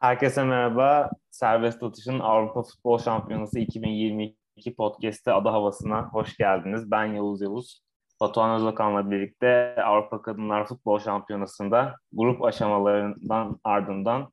Herkese 0.00 0.44
merhaba. 0.44 1.10
Serbest 1.30 1.82
Atış'ın 1.82 2.20
Avrupa 2.20 2.62
Futbol 2.62 2.98
Şampiyonası 2.98 3.58
2022 3.58 4.74
podcast'te 4.76 5.32
adı 5.32 5.48
havasına 5.48 6.08
hoş 6.08 6.36
geldiniz. 6.36 6.90
Ben 6.90 7.04
Yavuz 7.04 7.40
Yavuz. 7.40 7.82
Batuhan 8.20 8.60
Özakan'la 8.60 9.10
birlikte 9.10 9.76
Avrupa 9.84 10.22
Kadınlar 10.22 10.66
Futbol 10.66 10.98
Şampiyonası'nda 10.98 11.96
grup 12.12 12.44
aşamalarından 12.44 13.60
ardından 13.64 14.32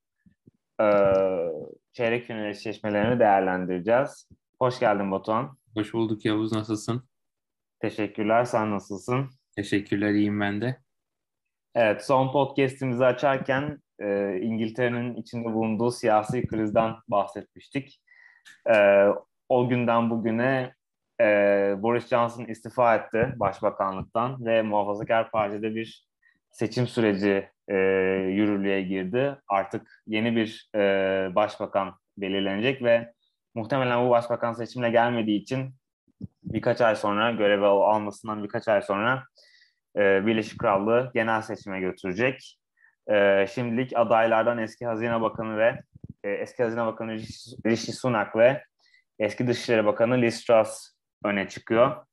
e, 0.82 0.86
çeyrek 1.94 2.26
final 2.26 2.46
eşleşmelerini 2.46 3.20
değerlendireceğiz. 3.20 4.30
Hoş 4.60 4.80
geldin 4.80 5.12
Batuhan. 5.12 5.58
Hoş 5.76 5.94
bulduk 5.94 6.26
Yavuz. 6.26 6.52
Nasılsın? 6.52 7.11
Teşekkürler. 7.82 8.44
Sen 8.44 8.72
nasılsın? 8.72 9.30
Teşekkürler. 9.56 10.12
iyiyim 10.12 10.42
ben 10.42 10.62
de. 10.62 10.78
Evet, 11.76 12.06
son 12.06 12.32
podcast'imizi 12.32 13.06
açarken 13.06 13.78
e, 14.00 14.38
İngiltere'nin 14.42 15.16
içinde 15.16 15.54
bulunduğu 15.54 15.92
siyasi 15.92 16.48
krizden 16.48 16.96
bahsetmiştik. 17.08 18.02
E, 18.70 19.06
o 19.50 19.70
günden 19.70 20.10
bugüne 20.10 20.74
e, 21.22 21.26
Boris 21.78 22.08
Johnson 22.08 22.46
istifa 22.46 22.96
etti 22.96 23.34
başbakanlıktan 23.36 24.46
ve 24.46 24.62
Muhafazakar 24.62 25.32
Parti'de 25.32 25.76
bir 25.76 26.08
seçim 26.52 26.88
süreci 26.88 27.50
e, 27.68 27.76
yürürlüğe 28.30 28.82
girdi. 28.82 29.36
Artık 29.48 30.04
yeni 30.08 30.36
bir 30.36 30.70
e, 30.76 30.80
başbakan 31.36 31.96
belirlenecek 32.18 32.84
ve 32.84 33.14
muhtemelen 33.56 34.06
bu 34.06 34.10
başbakan 34.10 34.54
seçimle 34.54 34.90
gelmediği 34.90 35.42
için 35.42 35.81
birkaç 36.44 36.82
ay 36.82 36.96
sonra 36.96 37.32
görevi 37.32 37.66
almasından 37.66 38.44
birkaç 38.44 38.68
ay 38.68 38.82
sonra 38.82 39.24
e, 39.96 40.26
Birleşik 40.26 40.60
Krallığı 40.60 41.12
genel 41.14 41.42
seçime 41.42 41.80
götürecek. 41.80 42.60
E, 43.12 43.48
şimdilik 43.48 43.92
adaylardan 43.96 44.58
eski 44.58 44.86
Hazine 44.86 45.22
Bakanı 45.22 45.58
ve 45.58 45.82
e, 46.24 46.30
eski 46.32 46.64
Hazine 46.64 46.86
Bakanı 46.86 47.12
Rishi 47.66 47.94
Sunak 47.94 48.36
ve 48.36 48.64
eski 49.20 49.48
Dışişleri 49.48 49.86
Bakanı 49.86 50.22
Liz 50.22 50.46
Truss 50.46 50.92
öne 51.26 51.50
çıkıyor. 51.50 52.06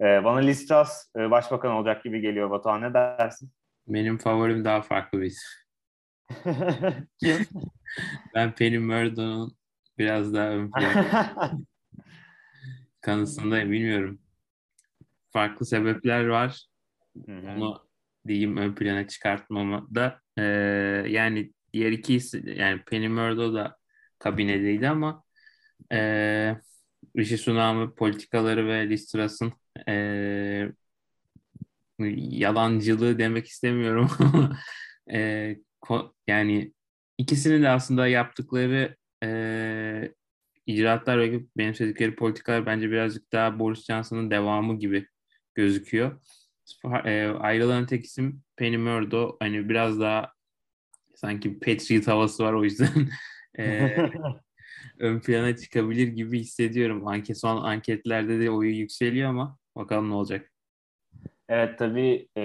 E, 0.00 0.24
bana 0.24 0.38
Liz 0.38 0.68
Truss 0.68 1.10
e, 1.16 1.30
başbakan 1.30 1.72
olacak 1.72 2.04
gibi 2.04 2.20
geliyor 2.20 2.50
Batuhan 2.50 2.82
ne 2.82 2.94
dersin? 2.94 3.52
Benim 3.86 4.18
favorim 4.18 4.64
daha 4.64 4.82
farklı 4.82 5.20
bir 5.20 5.34
Kim? 7.22 7.46
ben 8.34 8.52
Penny 8.52 8.78
Murdoch'un 8.78 9.56
biraz 9.98 10.34
daha 10.34 10.48
ön 10.48 10.70
plana 13.02 13.16
kanısındayım 13.16 13.72
bilmiyorum. 13.72 14.18
Farklı 15.30 15.66
sebepler 15.66 16.26
var. 16.26 16.66
Onu 17.28 17.82
diyeyim 18.28 18.56
ön 18.56 18.74
plana 18.74 19.08
çıkartmama 19.08 19.86
da 19.94 20.20
e, 20.38 20.42
yani 21.08 21.52
diğer 21.72 21.92
iki 21.92 22.20
yani 22.44 22.82
Penny 22.82 23.08
Murdo 23.08 23.54
da 23.54 23.76
kabinedeydi 24.18 24.88
ama 24.88 25.24
e, 25.92 25.98
Rishi 27.16 27.38
Sunak'ın 27.38 27.94
politikaları 27.94 28.66
ve 28.66 28.88
Liz 28.88 29.06
Truss'ın 29.06 29.52
e, 29.88 30.72
yalancılığı 32.30 33.18
demek 33.18 33.46
istemiyorum 33.46 34.10
e, 35.12 35.56
ko, 35.80 36.14
yani 36.26 36.72
ikisinin 37.18 37.62
de 37.62 37.68
aslında 37.68 38.06
yaptıkları 38.08 38.96
e, 39.24 39.28
icraatlar 40.66 41.18
ve 41.18 41.40
benimsedikleri 41.56 42.14
politikalar 42.14 42.66
bence 42.66 42.90
birazcık 42.90 43.32
daha 43.32 43.58
Boris 43.58 43.84
Johnson'ın 43.84 44.30
devamı 44.30 44.78
gibi 44.78 45.06
gözüküyor 45.54 46.20
e, 47.04 47.26
ayrılan 47.26 47.86
tek 47.86 48.04
isim 48.04 48.42
Penny 48.56 48.76
Murdo. 48.76 49.36
Hani 49.40 49.68
biraz 49.68 50.00
daha 50.00 50.32
sanki 51.14 51.58
Patriot 51.58 52.06
havası 52.06 52.44
var 52.44 52.52
o 52.52 52.64
yüzden 52.64 53.08
e, 53.58 53.96
ön 54.98 55.20
plana 55.20 55.56
çıkabilir 55.56 56.08
gibi 56.08 56.38
hissediyorum. 56.38 57.08
Anket 57.08 57.38
son 57.38 57.62
anketlerde 57.62 58.40
de 58.40 58.50
oyu 58.50 58.70
yükseliyor 58.70 59.30
ama 59.30 59.58
bakalım 59.76 60.10
ne 60.10 60.14
olacak. 60.14 60.52
Evet 61.48 61.78
tabii 61.78 62.28
e, 62.36 62.44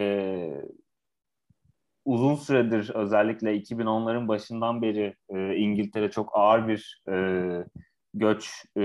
uzun 2.06 2.36
süredir 2.36 2.92
özellikle 2.96 3.58
2010'ların 3.58 4.28
başından 4.28 4.82
beri 4.82 5.16
e, 5.30 5.56
İngiltere 5.56 6.12
çok 6.12 6.30
ağır 6.34 6.68
bir 6.68 7.04
e, 7.10 7.16
göç 8.20 8.66
e, 8.78 8.84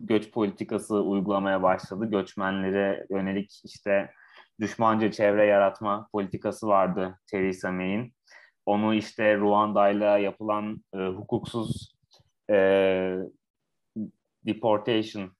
göç 0.00 0.30
politikası 0.30 0.96
uygulamaya 1.00 1.62
başladı. 1.62 2.10
Göçmenlere 2.10 3.06
yönelik 3.10 3.60
işte 3.64 4.10
düşmanca 4.60 5.10
çevre 5.10 5.46
yaratma 5.46 6.08
politikası 6.12 6.66
vardı 6.66 7.18
Theresa 7.30 7.72
May'in. 7.72 8.14
Onu 8.66 8.94
işte 8.94 9.36
Ruanda'yla 9.36 10.18
yapılan 10.18 10.84
e, 10.94 10.98
hukuksuz 10.98 11.94
e, 12.50 12.56
deportation, 14.46 15.32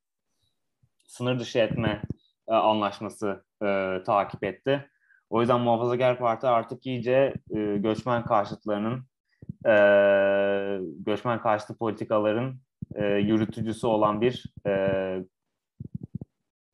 sınır 1.04 1.38
dışı 1.38 1.58
etme 1.58 2.02
e, 2.48 2.54
anlaşması 2.54 3.44
e, 3.62 3.98
takip 4.06 4.44
etti. 4.44 4.90
O 5.30 5.40
yüzden 5.40 5.60
Muhafazakar 5.60 6.18
Parti 6.18 6.46
artık 6.46 6.86
iyice 6.86 7.34
e, 7.50 7.76
göçmen 7.76 8.24
karşıtlarının, 8.24 9.04
e, 9.66 9.74
göçmen 10.98 11.40
karşıtı 11.40 11.78
politikaların 11.78 12.60
e, 12.94 13.04
yürütücüsü 13.04 13.86
olan 13.86 14.20
bir 14.20 14.44
e, 14.66 14.74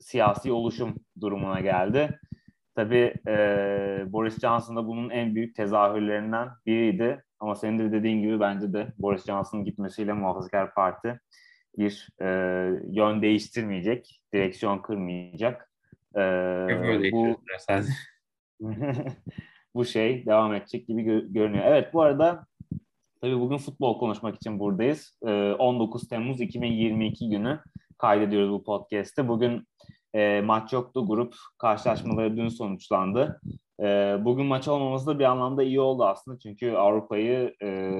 siyasi 0.00 0.52
oluşum 0.52 0.94
durumuna 1.20 1.60
geldi. 1.60 2.20
Tabii 2.74 3.14
e, 3.26 3.36
Boris 4.06 4.40
Johnson 4.40 4.76
da 4.76 4.86
bunun 4.86 5.10
en 5.10 5.34
büyük 5.34 5.56
tezahürlerinden 5.56 6.48
biriydi. 6.66 7.24
Ama 7.40 7.54
senin 7.54 7.78
de 7.78 7.92
dediğin 7.92 8.22
gibi 8.22 8.40
bence 8.40 8.72
de 8.72 8.92
Boris 8.98 9.26
Johnson'ın 9.26 9.64
gitmesiyle 9.64 10.12
Muhafazakar 10.12 10.74
Parti 10.74 11.20
bir 11.78 12.08
e, 12.20 12.26
yön 12.90 13.22
değiştirmeyecek, 13.22 14.22
direksiyon 14.34 14.78
kırmayacak. 14.78 15.70
E, 16.16 16.20
bu 17.12 17.40
bu 19.74 19.84
şey 19.84 20.26
devam 20.26 20.54
edecek 20.54 20.86
gibi 20.88 21.02
gö- 21.02 21.32
görünüyor. 21.32 21.64
Evet 21.66 21.94
bu 21.94 22.02
arada 22.02 22.46
tabii 23.26 23.40
bugün 23.40 23.58
futbol 23.58 23.98
konuşmak 23.98 24.36
için 24.36 24.58
buradayız. 24.58 25.18
E, 25.26 25.52
19 25.52 26.08
Temmuz 26.08 26.40
2022 26.40 27.28
günü 27.28 27.60
kaydediyoruz 27.98 28.50
bu 28.50 28.64
podcast'te. 28.64 29.28
Bugün 29.28 29.64
e, 30.14 30.40
maç 30.40 30.72
yoktu. 30.72 31.06
Grup 31.06 31.34
karşılaşmaları 31.58 32.36
dün 32.36 32.48
sonuçlandı. 32.48 33.40
E, 33.80 33.84
bugün 34.24 34.46
maç 34.46 34.68
olmaması 34.68 35.06
da 35.06 35.18
bir 35.18 35.24
anlamda 35.24 35.62
iyi 35.62 35.80
oldu 35.80 36.04
aslında. 36.04 36.38
Çünkü 36.38 36.72
Avrupa'yı 36.72 37.54
e, 37.62 37.90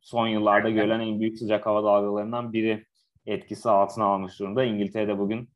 son 0.00 0.28
yıllarda 0.28 0.70
görülen 0.70 1.00
en 1.00 1.20
büyük 1.20 1.38
sıcak 1.38 1.66
hava 1.66 1.84
dalgalarından 1.84 2.52
biri 2.52 2.84
etkisi 3.26 3.70
altına 3.70 4.04
almış 4.04 4.40
durumda. 4.40 4.64
İngiltere'de 4.64 5.18
bugün 5.18 5.48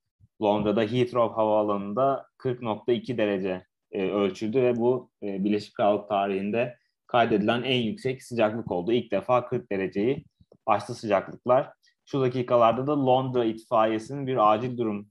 Londra'da 0.43 0.83
Heathrow 0.83 1.35
Havaalanı'nda 1.35 2.27
40.2 2.39 3.19
derece 3.19 3.65
e, 3.93 4.11
ölçüldü 4.11 4.63
ve 4.63 4.77
bu 4.77 5.11
e, 5.23 5.45
Birleşik 5.45 5.75
Krallık 5.75 6.09
tarihinde 6.09 6.78
kaydedilen 7.09 7.63
en 7.63 7.83
yüksek 7.83 8.23
sıcaklık 8.23 8.71
oldu. 8.71 8.93
İlk 8.93 9.13
defa 9.13 9.47
40 9.47 9.73
dereceyi 9.73 10.25
aştı 10.67 10.95
sıcaklıklar. 10.95 11.73
Şu 12.07 12.21
dakikalarda 12.21 12.87
da 12.87 13.07
Londra 13.07 13.45
itfaiyesinin 13.45 14.27
bir 14.27 14.53
acil 14.53 14.79
durum 14.79 15.09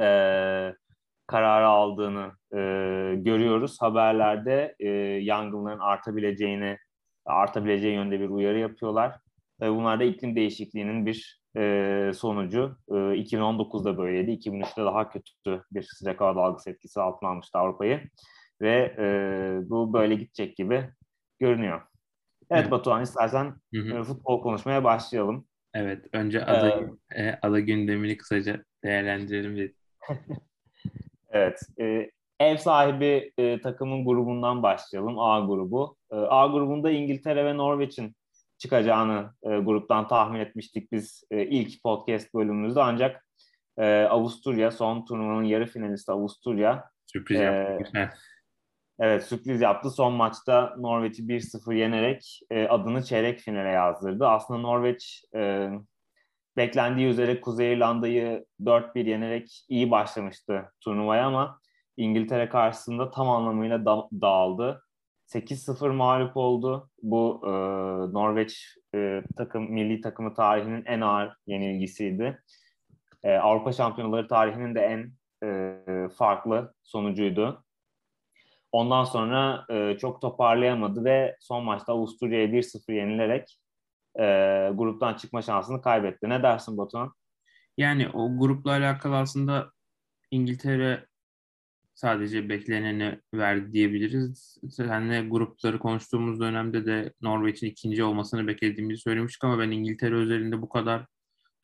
e, 0.00 0.06
kararı 1.26 1.66
aldığını 1.66 2.32
e, 2.52 2.56
görüyoruz. 3.16 3.76
Haberlerde 3.80 4.74
e, 4.78 4.88
yangınların 5.22 5.78
artabileceğini 5.78 6.78
artabileceği 7.26 7.94
yönde 7.94 8.20
bir 8.20 8.28
uyarı 8.28 8.58
yapıyorlar. 8.58 9.16
Ve 9.60 9.70
bunlar 9.70 10.00
da 10.00 10.04
iklim 10.04 10.36
değişikliğinin 10.36 11.06
bir 11.06 11.40
e, 11.56 12.12
sonucu. 12.14 12.76
E, 12.88 12.94
2019'da 12.94 13.98
böyleydi. 13.98 14.30
2003'te 14.30 14.84
daha 14.84 15.08
kötü 15.08 15.62
bir 15.72 15.82
sıcak 15.82 16.20
hava 16.20 16.36
dalgası 16.36 16.70
etkisi 16.70 17.00
altına 17.00 17.30
almıştı 17.30 17.58
Avrupa'yı. 17.58 18.00
Ve 18.60 18.94
e, 18.98 19.04
bu 19.70 19.92
böyle 19.92 20.14
gidecek 20.14 20.56
gibi 20.56 20.88
görünüyor. 21.40 21.80
Evet 22.50 22.66
hı. 22.66 22.70
Batuhan 22.70 23.02
istersen 23.02 23.54
hı 23.74 23.80
hı. 23.80 24.04
futbol 24.04 24.42
konuşmaya 24.42 24.84
başlayalım. 24.84 25.46
Evet 25.74 26.06
önce 26.12 26.44
ada, 26.44 26.80
ee, 27.14 27.22
e, 27.22 27.38
ada 27.42 27.60
gündemini 27.60 28.16
kısaca 28.16 28.64
değerlendirelim 28.84 29.74
evet. 31.30 31.60
E, 31.80 32.10
ev 32.40 32.56
sahibi 32.56 33.32
e, 33.38 33.60
takımın 33.60 34.04
grubundan 34.04 34.62
başlayalım. 34.62 35.18
A 35.18 35.40
grubu. 35.40 35.96
E, 36.12 36.16
A 36.16 36.46
grubunda 36.46 36.90
İngiltere 36.90 37.44
ve 37.44 37.56
Norveç'in 37.56 38.14
çıkacağını 38.58 39.34
e, 39.42 39.48
gruptan 39.48 40.08
tahmin 40.08 40.40
etmiştik 40.40 40.92
biz 40.92 41.24
e, 41.30 41.46
ilk 41.46 41.82
podcast 41.82 42.34
bölümümüzde. 42.34 42.82
Ancak 42.82 43.26
e, 43.78 44.02
Avusturya 44.02 44.70
son 44.70 45.04
turnuvanın 45.04 45.44
yarı 45.44 45.66
finalisti 45.66 46.12
Avusturya. 46.12 46.90
Sürpriz 47.06 47.40
e, 47.40 47.78
Evet 49.00 49.24
sürpriz 49.24 49.60
yaptı. 49.60 49.90
Son 49.90 50.12
maçta 50.12 50.74
Norveç'i 50.78 51.22
1-0 51.28 51.74
yenerek 51.74 52.40
e, 52.50 52.68
adını 52.68 53.04
çeyrek 53.04 53.40
finale 53.40 53.68
yazdırdı. 53.68 54.28
Aslında 54.28 54.60
Norveç 54.60 55.24
e, 55.34 55.70
beklendiği 56.56 57.08
üzere 57.08 57.40
Kuzey 57.40 57.72
İrlanda'yı 57.72 58.44
4-1 58.64 59.08
yenerek 59.08 59.64
iyi 59.68 59.90
başlamıştı 59.90 60.72
turnuvaya 60.80 61.26
ama 61.26 61.60
İngiltere 61.96 62.48
karşısında 62.48 63.10
tam 63.10 63.28
anlamıyla 63.30 63.84
da- 63.84 64.08
dağıldı. 64.20 64.82
8-0 65.26 65.90
mağlup 65.90 66.36
oldu. 66.36 66.90
Bu 67.02 67.40
e, 67.44 67.50
Norveç 68.12 68.76
e, 68.94 69.22
takım 69.36 69.72
milli 69.72 70.00
takımı 70.00 70.34
tarihinin 70.34 70.84
en 70.84 71.00
ağır 71.00 71.36
yenilgisiydi. 71.46 72.42
E, 73.22 73.36
Avrupa 73.36 73.72
Şampiyonları 73.72 74.28
tarihinin 74.28 74.74
de 74.74 74.80
en 74.80 75.12
e, 75.48 76.08
farklı 76.08 76.74
sonucuydu. 76.82 77.64
Ondan 78.72 79.04
sonra 79.04 79.66
e, 79.70 79.98
çok 79.98 80.20
toparlayamadı 80.20 81.04
ve 81.04 81.36
son 81.40 81.64
maçta 81.64 81.92
Avusturya'ya 81.92 82.46
1-0 82.46 82.92
yenilerek 82.92 83.58
e, 84.18 84.24
gruptan 84.74 85.14
çıkma 85.14 85.42
şansını 85.42 85.82
kaybetti. 85.82 86.28
Ne 86.28 86.42
dersin 86.42 86.78
Batuhan? 86.78 87.12
Yani 87.76 88.08
o 88.08 88.38
grupla 88.38 88.70
alakalı 88.70 89.16
aslında 89.16 89.72
İngiltere 90.30 91.06
sadece 91.94 92.48
bekleneni 92.48 93.20
verdi 93.34 93.72
diyebiliriz. 93.72 94.58
Seninle 94.70 95.28
grupları 95.28 95.78
konuştuğumuz 95.78 96.40
dönemde 96.40 96.86
de 96.86 97.12
Norveç'in 97.20 97.66
ikinci 97.66 98.04
olmasını 98.04 98.46
beklediğimizi 98.46 99.02
söylemiştik 99.02 99.44
ama 99.44 99.58
ben 99.58 99.70
İngiltere 99.70 100.14
özelinde 100.14 100.62
bu 100.62 100.68
kadar 100.68 101.06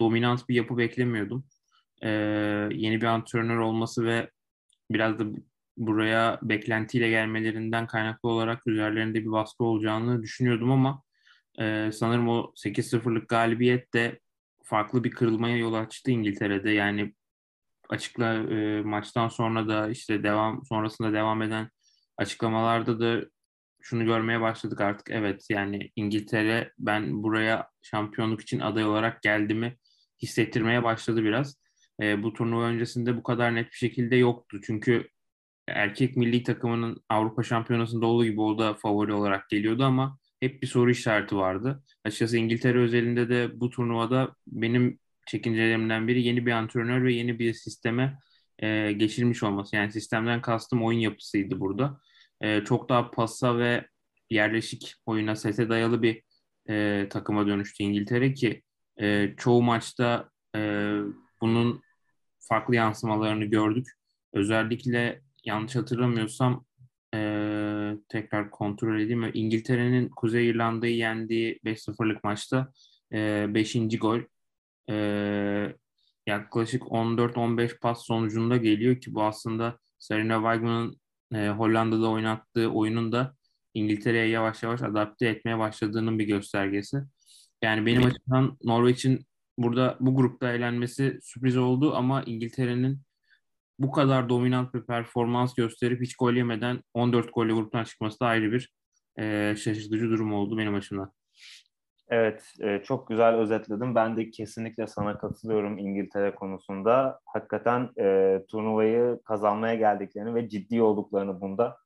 dominant 0.00 0.48
bir 0.48 0.54
yapı 0.54 0.76
beklemiyordum. 0.76 1.44
Ee, 2.02 2.08
yeni 2.72 3.00
bir 3.00 3.06
antrenör 3.06 3.58
olması 3.58 4.04
ve 4.04 4.30
biraz 4.90 5.18
da 5.18 5.24
buraya 5.76 6.38
beklentiyle 6.42 7.08
gelmelerinden 7.08 7.86
kaynaklı 7.86 8.28
olarak 8.28 8.66
üzerlerinde 8.66 9.20
bir 9.20 9.32
baskı 9.32 9.64
olacağını 9.64 10.22
düşünüyordum 10.22 10.72
ama 10.72 11.02
e, 11.60 11.90
sanırım 11.92 12.28
o 12.28 12.52
8-0'lık 12.56 13.28
galibiyet 13.28 13.94
de 13.94 14.20
farklı 14.64 15.04
bir 15.04 15.10
kırılmaya 15.10 15.56
yol 15.56 15.74
açtı 15.74 16.10
İngiltere'de. 16.10 16.70
Yani 16.70 17.14
açıkla 17.88 18.34
e, 18.34 18.82
maçtan 18.82 19.28
sonra 19.28 19.68
da 19.68 19.90
işte 19.90 20.22
devam 20.22 20.64
sonrasında 20.64 21.12
devam 21.12 21.42
eden 21.42 21.70
açıklamalarda 22.18 23.00
da 23.00 23.26
şunu 23.82 24.04
görmeye 24.04 24.40
başladık 24.40 24.80
artık. 24.80 25.10
Evet 25.10 25.46
yani 25.50 25.90
İngiltere 25.96 26.72
ben 26.78 27.22
buraya 27.22 27.70
şampiyonluk 27.82 28.40
için 28.40 28.60
aday 28.60 28.84
olarak 28.84 29.22
geldiğimi 29.22 29.76
hissettirmeye 30.22 30.84
başladı 30.84 31.24
biraz. 31.24 31.56
E, 32.02 32.22
bu 32.22 32.32
turnuva 32.32 32.64
öncesinde 32.64 33.16
bu 33.16 33.22
kadar 33.22 33.54
net 33.54 33.66
bir 33.66 33.76
şekilde 33.76 34.16
yoktu. 34.16 34.60
Çünkü 34.66 35.08
erkek 35.68 36.16
milli 36.16 36.42
takımının 36.42 37.04
Avrupa 37.08 37.42
Şampiyonası'nda 37.42 38.06
olduğu 38.06 38.24
gibi 38.24 38.40
o 38.40 38.58
da 38.58 38.74
favori 38.74 39.12
olarak 39.12 39.48
geliyordu 39.50 39.84
ama 39.84 40.18
hep 40.40 40.62
bir 40.62 40.66
soru 40.66 40.90
işareti 40.90 41.36
vardı. 41.36 41.82
Açıkçası 42.04 42.36
İngiltere 42.36 42.78
özelinde 42.78 43.28
de 43.28 43.60
bu 43.60 43.70
turnuvada 43.70 44.34
benim 44.46 44.98
çekincelerimden 45.26 46.08
biri 46.08 46.22
yeni 46.22 46.46
bir 46.46 46.52
antrenör 46.52 47.04
ve 47.04 47.12
yeni 47.12 47.38
bir 47.38 47.52
sisteme 47.52 48.18
e, 48.58 48.92
geçirmiş 48.92 49.42
olması. 49.42 49.76
Yani 49.76 49.92
sistemden 49.92 50.42
kastım 50.42 50.84
oyun 50.84 50.98
yapısıydı 50.98 51.60
burada. 51.60 52.00
E, 52.40 52.64
çok 52.64 52.88
daha 52.88 53.10
pasa 53.10 53.58
ve 53.58 53.86
yerleşik 54.30 54.94
oyuna 55.06 55.36
sete 55.36 55.68
dayalı 55.68 56.02
bir 56.02 56.22
e, 56.68 57.06
takıma 57.10 57.46
dönüştü 57.46 57.84
İngiltere 57.84 58.34
ki 58.34 58.62
e, 59.00 59.34
çoğu 59.36 59.62
maçta 59.62 60.30
e, 60.56 60.60
bunun 61.40 61.82
farklı 62.38 62.74
yansımalarını 62.74 63.44
gördük. 63.44 63.86
Özellikle 64.32 65.25
yanlış 65.46 65.76
hatırlamıyorsam 65.76 66.64
e, 67.14 67.18
tekrar 68.08 68.50
kontrol 68.50 69.00
edeyim. 69.00 69.30
İngiltere'nin 69.34 70.08
Kuzey 70.08 70.48
İrlanda'yı 70.48 70.96
yendiği 70.96 71.60
5-0'lık 71.64 72.24
maçta 72.24 72.72
5. 73.12 73.76
E, 73.76 73.86
gol 73.96 74.20
e, 74.90 75.74
yaklaşık 76.26 76.82
14-15 76.82 77.78
pas 77.78 78.06
sonucunda 78.06 78.56
geliyor 78.56 79.00
ki 79.00 79.14
bu 79.14 79.22
aslında 79.22 79.78
Serena 79.98 80.34
Weigman'ın 80.34 81.00
e, 81.34 81.48
Hollanda'da 81.48 82.10
oynattığı 82.10 82.68
oyunun 82.68 83.12
da 83.12 83.34
İngiltere'ye 83.74 84.28
yavaş 84.28 84.62
yavaş 84.62 84.82
adapte 84.82 85.28
etmeye 85.28 85.58
başladığının 85.58 86.18
bir 86.18 86.24
göstergesi. 86.24 86.96
Yani 87.62 87.86
benim 87.86 88.04
açımdan 88.04 88.58
Norveç'in 88.64 89.26
burada 89.58 89.96
bu 90.00 90.16
grupta 90.16 90.52
eğlenmesi 90.52 91.18
sürpriz 91.22 91.56
oldu 91.56 91.94
ama 91.94 92.22
İngiltere'nin 92.22 93.00
bu 93.78 93.90
kadar 93.90 94.28
dominant 94.28 94.74
bir 94.74 94.82
performans 94.82 95.54
gösterip 95.54 96.00
hiç 96.02 96.16
gol 96.16 96.32
yemeden 96.32 96.80
14 96.94 97.34
golle 97.34 97.52
gruptan 97.52 97.84
çıkması 97.84 98.20
da 98.20 98.26
ayrı 98.26 98.52
bir 98.52 98.72
e, 99.18 99.54
şaşırtıcı 99.56 100.10
durum 100.10 100.32
oldu 100.32 100.58
benim 100.58 100.74
açımdan. 100.74 101.12
Evet, 102.08 102.52
e, 102.60 102.82
çok 102.82 103.08
güzel 103.08 103.34
özetledim. 103.34 103.94
Ben 103.94 104.16
de 104.16 104.30
kesinlikle 104.30 104.86
sana 104.86 105.18
katılıyorum 105.18 105.78
İngiltere 105.78 106.34
konusunda. 106.34 107.20
Hakikaten 107.24 107.90
e, 107.98 108.38
turnuvayı 108.48 109.20
kazanmaya 109.24 109.74
geldiklerini 109.74 110.34
ve 110.34 110.48
ciddi 110.48 110.82
olduklarını 110.82 111.40
bunda 111.40 111.76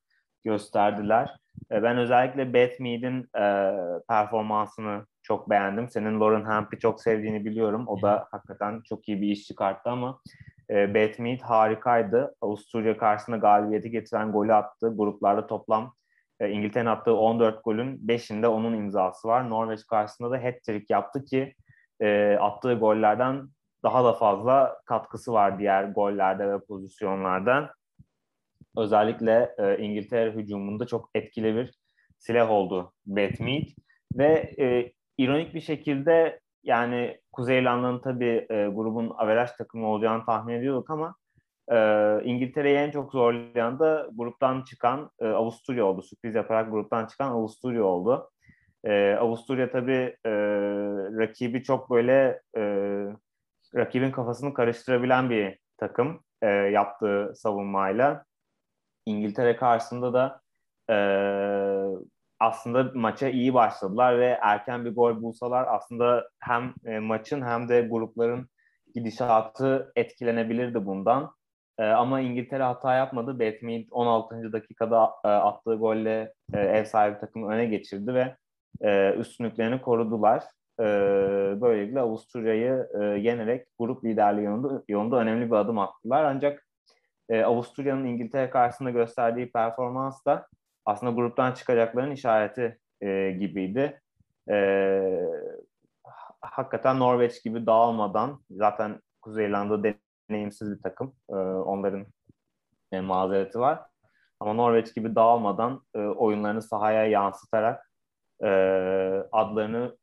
gösterdiler. 0.45 1.37
E, 1.73 1.83
ben 1.83 1.99
özellikle 1.99 2.53
Beth 2.55 2.81
Mead'in 2.81 3.29
e, 3.39 3.75
performansını 4.09 5.07
çok 5.23 5.51
beğendim. 5.51 5.89
Senin 5.89 6.21
Lauren 6.21 6.45
Hamp'i 6.45 6.79
çok 6.79 7.03
sevdiğini 7.03 7.45
biliyorum. 7.45 7.89
O 7.89 8.03
da 8.03 8.29
hakikaten 8.31 8.81
çok 8.89 9.09
iyi 9.09 9.23
bir 9.23 9.29
iş 9.29 9.47
çıkarttı 9.47 9.91
ama 9.91 10.21
e, 10.71 10.95
Beth 10.95 11.21
Mead 11.21 11.41
harikaydı. 11.41 12.35
Avusturya 12.41 12.97
karşısında 12.97 13.37
galibiyeti 13.37 13.91
getiren 13.91 14.33
golü 14.33 14.55
attı. 14.55 14.93
Gruplarda 14.97 15.47
toplam 15.47 15.95
e, 16.41 16.51
İngiltere'nin 16.51 16.91
attığı 16.91 17.17
14 17.17 17.65
golün 17.65 17.99
5'inde 18.07 18.47
onun 18.47 18.75
imzası 18.75 19.29
var. 19.29 19.51
Norveç 19.51 19.87
karşısında 19.87 20.31
da 20.31 20.45
hat-trick 20.45 20.87
yaptı 20.89 21.25
ki 21.25 21.55
e, 22.01 22.37
attığı 22.41 22.75
gollerden 22.75 23.49
daha 23.83 24.05
da 24.05 24.13
fazla 24.13 24.81
katkısı 24.87 25.33
var 25.33 25.59
diğer 25.59 25.85
gollerde 25.85 26.53
ve 26.53 26.65
pozisyonlarda. 26.65 27.75
Özellikle 28.77 29.55
e, 29.59 29.79
İngiltere 29.79 30.33
hücumunda 30.33 30.87
çok 30.87 31.11
etkili 31.15 31.55
bir 31.55 31.75
silah 32.19 32.51
oldu 32.51 32.93
Mead. 33.07 33.65
Ve 34.15 34.55
e, 34.59 34.93
ironik 35.19 35.55
bir 35.55 35.61
şekilde 35.61 36.41
yani 36.63 37.21
Kuzey 37.33 37.59
İrlanda'nın 37.59 37.99
tabii 37.99 38.47
e, 38.51 38.67
grubun 38.67 39.13
averaj 39.17 39.51
takımı 39.51 39.87
olacağını 39.87 40.25
tahmin 40.27 40.55
ediyorduk 40.55 40.91
ama 40.91 41.15
e, 41.73 41.77
İngiltere'yi 42.25 42.77
en 42.77 42.91
çok 42.91 43.13
zorlayan 43.13 43.79
da 43.79 44.09
gruptan 44.13 44.63
çıkan 44.63 45.11
e, 45.21 45.27
Avusturya 45.27 45.85
oldu. 45.85 46.03
Sürpriz 46.03 46.35
yaparak 46.35 46.71
gruptan 46.71 47.07
çıkan 47.07 47.31
Avusturya 47.31 47.85
oldu. 47.85 48.31
E, 48.85 49.15
Avusturya 49.15 49.71
tabii 49.71 50.17
e, 50.25 50.31
rakibi 51.19 51.63
çok 51.63 51.91
böyle 51.91 52.41
e, 52.57 52.63
rakibin 53.77 54.11
kafasını 54.11 54.55
karıştırabilen 54.55 55.31
bir 55.31 55.59
takım 55.77 56.21
e, 56.43 56.47
yaptığı 56.47 57.33
savunmayla. 57.35 58.25
İngiltere 59.07 59.57
karşısında 59.57 60.13
da 60.13 60.41
e, 60.91 60.95
aslında 62.41 62.91
maça 62.95 63.29
iyi 63.29 63.55
başladılar 63.55 64.19
ve 64.19 64.39
erken 64.43 64.85
bir 64.85 64.95
gol 64.95 65.23
bulsalar 65.23 65.67
aslında 65.69 66.29
hem 66.41 66.75
e, 66.85 66.99
maçın 66.99 67.43
hem 67.43 67.69
de 67.69 67.81
grupların 67.81 68.49
gidişatı 68.95 69.93
etkilenebilirdi 69.97 70.87
bundan. 70.87 71.31
E, 71.79 71.85
ama 71.85 72.21
İngiltere 72.21 72.63
hata 72.63 72.95
yapmadı. 72.95 73.39
Bethmead 73.39 73.85
16. 73.91 74.53
dakikada 74.53 75.11
e, 75.25 75.29
attığı 75.29 75.75
golle 75.75 76.35
ev 76.55 76.85
sahibi 76.85 77.19
takımı 77.19 77.53
öne 77.53 77.67
geçirdi 77.67 78.15
ve 78.15 78.37
üstünlüklerini 79.17 79.83
korudular. 79.83 80.45
Böylelikle 81.61 82.01
Avusturya'yı 82.01 82.89
yenerek 83.23 83.67
grup 83.79 84.05
liderliği 84.05 84.45
yolunda, 84.45 84.83
yolunda 84.89 85.17
önemli 85.17 85.47
bir 85.47 85.57
adım 85.57 85.79
attılar. 85.79 86.25
Ancak 86.25 86.67
Avusturya'nın 87.45 88.05
İngiltere 88.05 88.51
karşısında 88.51 88.91
gösterdiği 88.91 89.53
performans 89.53 90.25
da 90.27 90.47
aslında 90.91 91.13
gruptan 91.13 91.53
çıkacakların 91.53 92.11
işareti 92.11 92.79
e, 93.01 93.31
gibiydi. 93.31 94.01
E, 94.51 94.57
hakikaten 96.41 96.99
Norveç 96.99 97.45
gibi 97.45 97.67
dağılmadan 97.67 98.41
zaten 98.51 99.01
Kuzey 99.23 99.47
İrlanda 99.47 99.95
deneyimsiz 100.29 100.71
bir 100.71 100.83
takım. 100.83 101.15
E, 101.31 101.35
onların 101.35 102.07
e, 102.93 103.01
mazereti 103.01 103.59
var. 103.59 103.81
Ama 104.41 104.53
Norveç 104.53 104.95
gibi 104.95 105.15
dağılmadan 105.15 105.83
e, 105.95 105.99
oyunlarını 105.99 106.63
sahaya 106.63 107.07
yansıtarak 107.07 107.91
e, 108.43 108.49
adlarını 109.33 109.97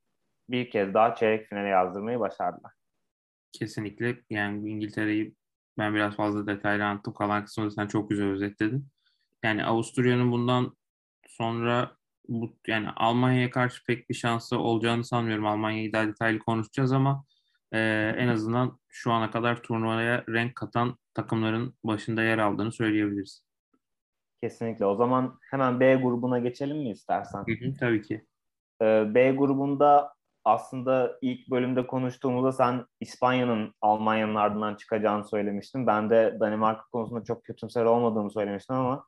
bir 0.50 0.70
kez 0.70 0.94
daha 0.94 1.16
çeyrek 1.16 1.48
finale 1.48 1.68
yazdırmayı 1.68 2.20
başardılar. 2.20 2.72
Kesinlikle. 3.52 4.18
Yani 4.30 4.70
İngiltere'yi 4.70 5.36
ben 5.78 5.96
biraz 5.96 6.16
fazla 6.16 6.48
detaylı 6.48 6.86
anlattım. 6.86 7.14
Kalan 7.14 7.46
kısmını 7.46 7.72
sen 7.72 7.88
çok 7.88 8.10
güzel 8.10 8.28
özetledin. 8.28 8.88
Yani 9.44 9.66
Avusturya'nın 9.66 10.32
bundan 10.32 10.78
sonra 11.28 11.92
bu 12.28 12.58
yani 12.68 12.90
Almanya'ya 12.96 13.50
karşı 13.50 13.86
pek 13.86 14.10
bir 14.10 14.16
şansı 14.16 14.60
olacağını 14.60 15.04
sanmıyorum. 15.04 15.46
Almanya'yı 15.46 15.94
daha 15.94 16.08
detaylı 16.08 16.40
konuşacağız 16.40 16.92
ama 16.92 17.26
e, 17.72 17.80
en 18.18 18.28
azından 18.28 18.80
şu 18.88 19.12
ana 19.12 19.32
kadar 19.32 19.64
turnuvaya 19.64 20.24
renk 20.30 20.56
katan 20.56 20.98
takımların 21.14 21.74
başında 21.84 22.24
yer 22.24 22.38
aldığını 22.38 22.72
söyleyebiliriz. 22.72 23.48
Kesinlikle. 24.44 24.86
O 24.86 24.96
zaman 24.96 25.40
hemen 25.52 25.80
B 25.80 25.96
grubuna 25.96 26.40
geçelim 26.40 26.78
mi 26.78 26.90
istersen? 26.90 27.40
Hı 27.40 27.66
hı, 27.66 27.74
tabii 27.80 28.02
ki. 28.02 28.26
Ee, 28.82 29.16
B 29.16 29.32
grubunda 29.32 30.14
aslında 30.46 31.18
ilk 31.22 31.50
bölümde 31.50 31.88
konuştuğumuzda 31.88 32.52
sen 32.52 32.86
İspanya'nın 33.00 33.74
Almanya'nın 33.82 34.36
ardından 34.36 34.76
çıkacağını 34.76 35.26
söylemiştin. 35.26 35.88
Ben 35.88 36.10
de 36.10 36.38
Danimarka 36.40 36.84
konusunda 36.92 37.24
çok 37.24 37.44
kötümser 37.44 37.86
olmadığımı 37.86 38.32
söylemiştim 38.32 38.76
ama 38.76 39.06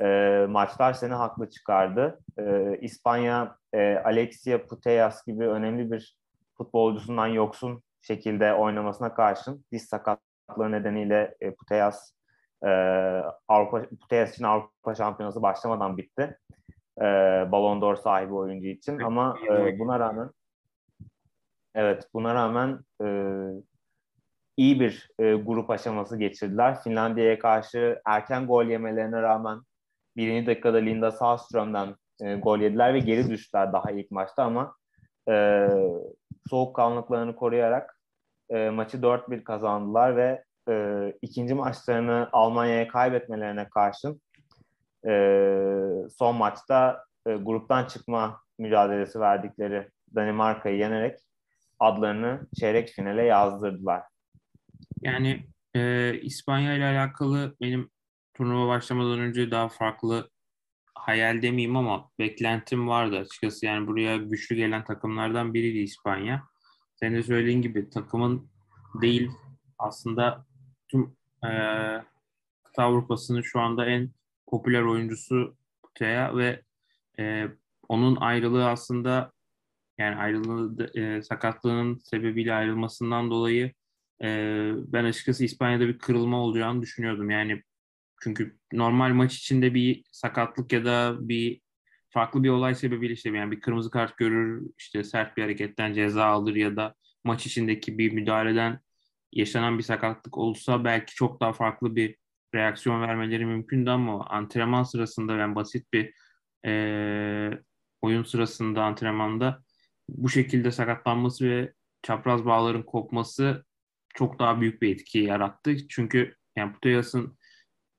e, 0.00 0.46
maçlar 0.48 0.92
seni 0.92 1.14
haklı 1.14 1.50
çıkardı. 1.50 2.20
E, 2.38 2.76
İspanya 2.80 3.56
e, 3.72 3.96
Alexia 3.96 4.66
Putellas 4.66 5.26
gibi 5.26 5.48
önemli 5.48 5.90
bir 5.90 6.16
futbolcusundan 6.58 7.26
yoksun 7.26 7.82
şekilde 8.02 8.54
oynamasına 8.54 9.14
karşın 9.14 9.64
diz 9.72 9.82
sakatlığı 9.88 10.72
nedeniyle 10.72 11.34
e, 11.40 11.54
Putellas 11.54 12.12
e, 12.64 12.68
Avrupa 13.48 13.82
Putellas 14.00 14.34
için 14.34 14.44
Avrupa 14.44 14.94
Şampiyonası 14.94 15.42
başlamadan 15.42 15.96
bitti. 15.96 16.38
E, 16.98 17.04
Ballon 17.52 17.80
d'Or 17.80 17.96
sahibi 17.96 18.34
oyuncu 18.34 18.68
için 18.68 18.98
ama 18.98 19.36
e, 19.50 19.78
buna 19.78 20.00
rağmen 20.00 20.30
evet 21.74 22.08
buna 22.14 22.34
rağmen 22.34 22.80
e, 23.02 23.06
iyi 24.56 24.80
bir 24.80 25.10
e, 25.18 25.34
grup 25.34 25.70
aşaması 25.70 26.18
geçirdiler. 26.18 26.82
Finlandiya'ya 26.82 27.38
karşı 27.38 28.00
erken 28.04 28.46
gol 28.46 28.64
yemelerine 28.64 29.22
rağmen 29.22 29.60
birinci 30.18 30.46
dakikada 30.46 30.78
Linda 30.78 31.10
Saalström'den 31.10 31.94
e, 32.20 32.34
gol 32.34 32.58
yediler 32.58 32.94
ve 32.94 32.98
geri 32.98 33.30
düştüler 33.30 33.72
daha 33.72 33.90
ilk 33.90 34.10
maçta 34.10 34.44
ama 34.44 34.74
e, 35.30 35.68
soğukkanlılıklarını 36.50 37.36
koruyarak 37.36 38.00
e, 38.50 38.70
maçı 38.70 38.96
4-1 38.96 39.44
kazandılar 39.44 40.16
ve 40.16 40.44
e, 40.70 41.12
ikinci 41.22 41.54
maçlarını 41.54 42.28
Almanya'ya 42.32 42.88
kaybetmelerine 42.88 43.68
karşın 43.68 44.20
e, 45.08 45.12
son 46.18 46.36
maçta 46.36 47.04
e, 47.26 47.34
gruptan 47.34 47.84
çıkma 47.84 48.40
mücadelesi 48.58 49.20
verdikleri 49.20 49.88
Danimarka'yı 50.14 50.78
yenerek 50.78 51.20
adlarını 51.78 52.46
çeyrek 52.60 52.88
finale 52.88 53.24
yazdırdılar. 53.24 54.02
Yani 55.02 55.46
e, 55.74 56.14
İspanya 56.20 56.74
ile 56.74 56.84
alakalı 56.84 57.56
benim 57.60 57.90
turnuva 58.38 58.68
başlamadan 58.68 59.18
önce 59.18 59.50
daha 59.50 59.68
farklı 59.68 60.30
hayal 60.94 61.42
demeyeyim 61.42 61.76
ama 61.76 62.10
beklentim 62.18 62.88
vardı 62.88 63.18
açıkçası. 63.18 63.66
Yani 63.66 63.86
buraya 63.86 64.16
güçlü 64.16 64.56
gelen 64.56 64.84
takımlardan 64.84 65.54
biriydi 65.54 65.78
İspanya. 65.78 66.42
Senin 66.94 67.16
de 67.16 67.22
söylediğin 67.22 67.62
gibi 67.62 67.90
takımın 67.90 68.50
değil 69.02 69.30
aslında 69.78 70.46
tüm 70.88 71.16
e, 71.44 71.50
kıta 72.64 72.82
Avrupa'sının 72.82 73.42
şu 73.42 73.60
anda 73.60 73.86
en 73.86 74.10
popüler 74.46 74.82
oyuncusu 74.82 75.56
Putea 75.82 76.36
ve 76.36 76.62
e, 77.18 77.46
onun 77.88 78.16
ayrılığı 78.16 78.68
aslında 78.68 79.32
yani 79.98 80.16
ayrılığı 80.16 80.98
e, 80.98 81.22
sakatlığının 81.22 81.98
sebebiyle 81.98 82.54
ayrılmasından 82.54 83.30
dolayı 83.30 83.72
e, 84.22 84.28
ben 84.74 85.04
açıkçası 85.04 85.44
İspanya'da 85.44 85.88
bir 85.88 85.98
kırılma 85.98 86.40
olacağını 86.40 86.82
düşünüyordum. 86.82 87.30
Yani 87.30 87.62
çünkü 88.22 88.58
normal 88.72 89.12
maç 89.12 89.36
içinde 89.36 89.74
bir 89.74 90.04
sakatlık 90.12 90.72
ya 90.72 90.84
da 90.84 91.16
bir 91.20 91.60
farklı 92.10 92.42
bir 92.42 92.48
olay 92.48 92.74
sebebiyle 92.74 93.12
işte 93.12 93.30
yani 93.30 93.50
bir 93.50 93.60
kırmızı 93.60 93.90
kart 93.90 94.16
görür, 94.16 94.70
işte 94.78 95.04
sert 95.04 95.36
bir 95.36 95.42
hareketten 95.42 95.92
ceza 95.92 96.24
alır 96.24 96.54
ya 96.54 96.76
da 96.76 96.94
maç 97.24 97.46
içindeki 97.46 97.98
bir 97.98 98.12
müdahaleden 98.12 98.80
yaşanan 99.32 99.78
bir 99.78 99.82
sakatlık 99.82 100.38
olsa 100.38 100.84
belki 100.84 101.14
çok 101.14 101.40
daha 101.40 101.52
farklı 101.52 101.96
bir 101.96 102.16
reaksiyon 102.54 103.02
vermeleri 103.02 103.46
mümkündü 103.46 103.90
ama 103.90 104.26
antrenman 104.26 104.82
sırasında 104.82 105.36
yani 105.36 105.54
basit 105.54 105.92
bir 105.92 106.14
e, 106.66 107.62
oyun 108.02 108.22
sırasında 108.22 108.84
antrenmanda 108.84 109.62
bu 110.08 110.28
şekilde 110.28 110.70
sakatlanması 110.70 111.50
ve 111.50 111.72
çapraz 112.02 112.44
bağların 112.44 112.82
kopması 112.82 113.64
çok 114.14 114.38
daha 114.38 114.60
büyük 114.60 114.82
bir 114.82 114.94
etki 114.94 115.18
yarattı. 115.18 115.88
Çünkü 115.88 116.34
yani 116.56 116.72
Puteyas'ın 116.72 117.37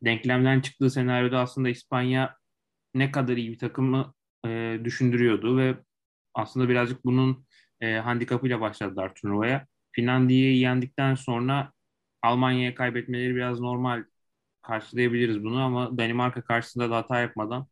denklemden 0.05 0.61
çıktığı 0.61 0.89
senaryoda 0.89 1.39
aslında 1.39 1.69
İspanya 1.69 2.37
ne 2.95 3.11
kadar 3.11 3.37
iyi 3.37 3.51
bir 3.51 3.57
takımı 3.57 4.13
e, 4.45 4.79
düşündürüyordu 4.83 5.57
ve 5.57 5.77
aslında 6.33 6.69
birazcık 6.69 7.05
bunun 7.05 7.45
e, 7.81 7.93
handikapıyla 7.95 8.61
başladılar 8.61 9.15
turnuvaya. 9.15 9.67
Finlandiya'yı 9.91 10.57
yendikten 10.57 11.15
sonra 11.15 11.71
Almanya'ya 12.21 12.75
kaybetmeleri 12.75 13.35
biraz 13.35 13.59
normal 13.59 14.03
karşılayabiliriz 14.61 15.43
bunu 15.43 15.61
ama 15.61 15.97
Danimarka 15.97 16.41
karşısında 16.41 16.89
da 16.89 16.97
hata 16.97 17.19
yapmadan 17.19 17.67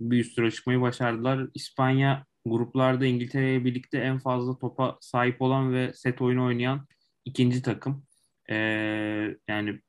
bir 0.00 0.20
üst 0.20 0.36
tura 0.36 0.50
çıkmayı 0.50 0.80
başardılar. 0.80 1.48
İspanya 1.54 2.26
gruplarda 2.46 3.06
İngiltere 3.06 3.64
birlikte 3.64 3.98
en 3.98 4.18
fazla 4.18 4.58
topa 4.58 4.98
sahip 5.00 5.42
olan 5.42 5.74
ve 5.74 5.92
set 5.94 6.22
oyunu 6.22 6.44
oynayan 6.46 6.86
ikinci 7.24 7.62
takım. 7.62 8.06
Ee, 8.50 9.36
yani 9.48 9.80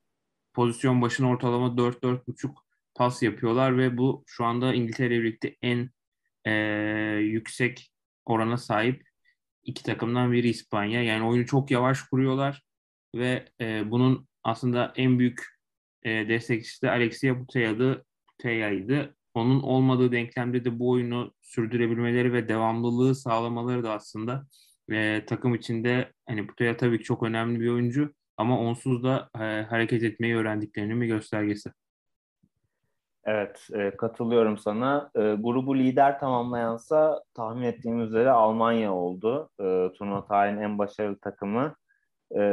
pozisyon 0.54 1.02
başına 1.02 1.30
ortalama 1.30 1.78
4-4,5 1.78 2.56
pas 2.96 3.24
yapıyorlar 3.24 3.78
ve 3.78 3.98
bu 3.98 4.24
şu 4.28 4.46
anda 4.46 4.74
İngiltere 4.74 5.10
birlikte 5.10 5.56
en 5.62 5.90
e, 6.46 6.52
yüksek 7.22 7.92
orana 8.26 8.58
sahip 8.58 9.04
iki 9.64 9.84
takımdan 9.84 10.32
biri 10.32 10.50
İspanya. 10.50 11.04
Yani 11.04 11.26
oyunu 11.26 11.46
çok 11.46 11.72
yavaş 11.72 12.02
kuruyorlar 12.02 12.64
ve 13.16 13.46
e, 13.62 13.92
bunun 13.92 14.28
aslında 14.44 14.94
en 14.96 15.20
büyük 15.20 15.42
e, 16.04 16.10
destekçisi 16.10 16.82
de 16.82 16.90
Alexia 16.90 17.38
Putela'ydı. 17.38 18.06
Putela'ydı. 18.28 19.16
Onun 19.34 19.62
olmadığı 19.62 20.12
denklemde 20.12 20.66
de 20.66 20.80
bu 20.80 20.90
oyunu 20.90 21.34
sürdürebilmeleri 21.42 22.34
ve 22.34 22.50
devamlılığı 22.50 23.16
sağlamaları 23.16 23.84
da 23.84 23.94
aslında 23.94 24.48
e, 24.92 25.26
takım 25.28 25.56
içinde 25.56 26.14
hani 26.26 26.48
Putela 26.48 26.78
tabii 26.78 26.98
ki 26.98 27.04
çok 27.04 27.24
önemli 27.24 27.60
bir 27.60 27.70
oyuncu 27.70 28.14
ama 28.38 28.60
onsuz 28.60 29.04
da 29.04 29.30
e, 29.40 29.62
hareket 29.70 30.04
etmeyi 30.04 30.36
öğrendiklerinin 30.36 31.02
bir 31.02 31.08
göstergesi. 31.08 31.72
Evet, 33.26 33.68
e, 33.74 33.98
katılıyorum 33.98 34.58
sana. 34.58 35.12
E, 35.16 35.20
grubu 35.20 35.78
lider 35.78 36.20
tamamlayansa 36.20 37.24
tahmin 37.34 37.64
ettiğim 37.64 38.02
üzere 38.02 38.30
Almanya 38.30 38.94
oldu. 38.94 39.50
Turnuva 39.98 40.26
tarihinin 40.26 40.62
en 40.62 40.78
başarılı 40.78 41.20
takımı. 41.20 41.76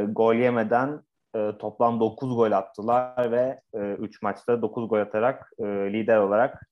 Gol 0.07 0.35
yemeden 0.35 1.01
e, 1.35 1.51
toplam 1.59 1.99
9 1.99 2.35
gol 2.35 2.51
attılar 2.51 3.31
ve 3.31 3.61
3 3.73 4.15
e, 4.15 4.19
maçta 4.21 4.61
9 4.61 4.89
gol 4.89 4.99
atarak 4.99 5.53
lider 5.61 6.17
olarak 6.17 6.67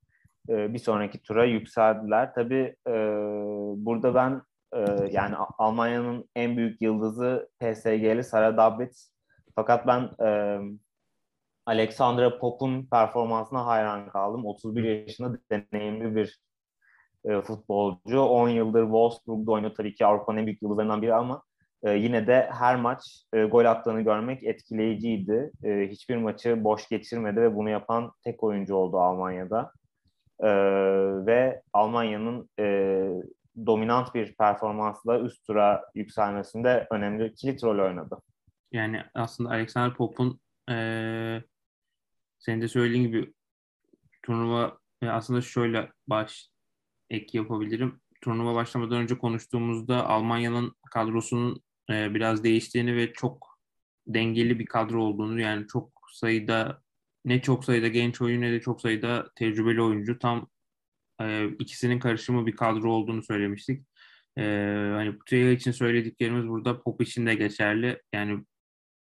bir 0.48 0.80
sonraki 0.80 1.22
tura 1.22 1.46
yükseldiler. 1.46 2.34
Tabii 2.34 2.76
burada 3.86 4.16
ben 4.16 4.42
e, 4.74 5.10
yani 5.12 5.36
Almanya'nın 5.58 6.30
en 6.36 6.58
büyük 6.58 6.82
yıldızı 6.82 7.50
PSG'li 7.60 8.24
Sara 8.24 8.58
Dabbitz. 8.58 9.14
Fakat 9.56 9.88
ben 9.88 10.10
e, 10.26 10.60
Alexandra 11.66 12.40
Pop'un 12.40 12.86
performansına 12.86 13.66
hayran 13.66 14.10
kaldım. 14.10 14.46
31 14.46 14.84
yaşında 14.84 15.38
deneyimli 15.52 16.16
bir 16.16 16.40
e, 17.26 17.42
futbolcu. 17.42 18.22
10 18.22 18.50
yıldır 18.50 18.84
Wolfsburg'da 18.84 19.52
oynuyor. 19.52 19.76
Tabii 19.78 19.96
ki 19.96 20.06
Avrupa'nın 20.06 20.38
en 20.38 20.46
büyük 20.46 20.62
yıldızlarından 20.62 21.02
biri 21.02 21.14
ama 21.14 21.44
e, 21.84 21.92
yine 21.92 22.28
de 22.28 22.50
her 22.52 22.76
maç 22.76 23.26
e, 23.34 23.44
gol 23.44 23.66
attığını 23.66 24.02
görmek 24.02 24.44
etkileyiciydi. 24.44 25.52
E, 25.64 25.88
hiçbir 25.90 26.18
maçı 26.18 26.64
boş 26.64 26.90
geçirmedi 26.90 27.42
ve 27.42 27.56
bunu 27.56 27.70
yapan 27.70 28.12
tek 28.24 28.44
oyuncu 28.44 28.76
oldu 28.76 29.00
Almanya'da. 29.00 29.72
E, 30.40 30.50
ve 31.26 31.62
Almanya'nın 31.74 32.50
e, 32.60 32.66
dominant 33.66 34.16
bir 34.16 34.36
performansla 34.36 35.20
üst 35.20 35.46
tura 35.46 35.86
yükselmesinde 35.96 36.88
önemli 36.92 37.34
kilit 37.34 37.64
rol 37.64 37.86
oynadı. 37.86 38.18
Yani 38.72 39.04
aslında 39.14 39.50
Alexander 39.50 39.98
Pop'un 39.98 40.40
e, 40.70 40.76
senin 42.40 42.62
de 42.62 42.68
söylediğin 42.68 43.04
gibi 43.04 43.34
turnuva 44.24 44.78
aslında 45.08 45.42
şöyle 45.42 45.92
baş 46.08 46.50
ek 47.10 47.38
yapabilirim. 47.38 48.02
Turnuva 48.22 48.56
başlamadan 48.56 48.98
önce 48.98 49.18
konuştuğumuzda 49.18 50.08
Almanya'nın 50.08 50.76
kadrosunun 50.92 51.64
e, 51.90 52.14
biraz 52.14 52.44
değiştiğini 52.44 52.96
ve 52.96 53.14
çok 53.14 53.60
dengeli 54.08 54.60
bir 54.60 54.66
kadro 54.66 55.04
olduğunu 55.04 55.40
yani 55.40 55.68
çok 55.68 55.92
sayıda 56.12 56.82
ne 57.26 57.42
çok 57.42 57.66
sayıda 57.66 57.88
genç 57.88 58.22
oyuncu 58.22 58.42
ne 58.42 58.52
de 58.52 58.62
çok 58.62 58.82
sayıda 58.82 59.32
tecrübeli 59.36 59.82
oyuncu 59.82 60.20
tam 60.20 60.48
e, 61.22 61.48
ikisinin 61.60 62.00
karışımı 62.00 62.46
bir 62.46 62.56
kadro 62.56 62.92
olduğunu 62.92 63.24
söylemiştik. 63.24 63.86
E, 64.38 64.44
hani 64.94 65.18
Putria 65.18 65.50
için 65.50 65.72
söylediklerimiz 65.72 66.48
burada 66.48 66.82
Pop 66.82 67.02
için 67.02 67.26
de 67.26 67.36
geçerli. 67.36 68.02
Yani 68.14 68.46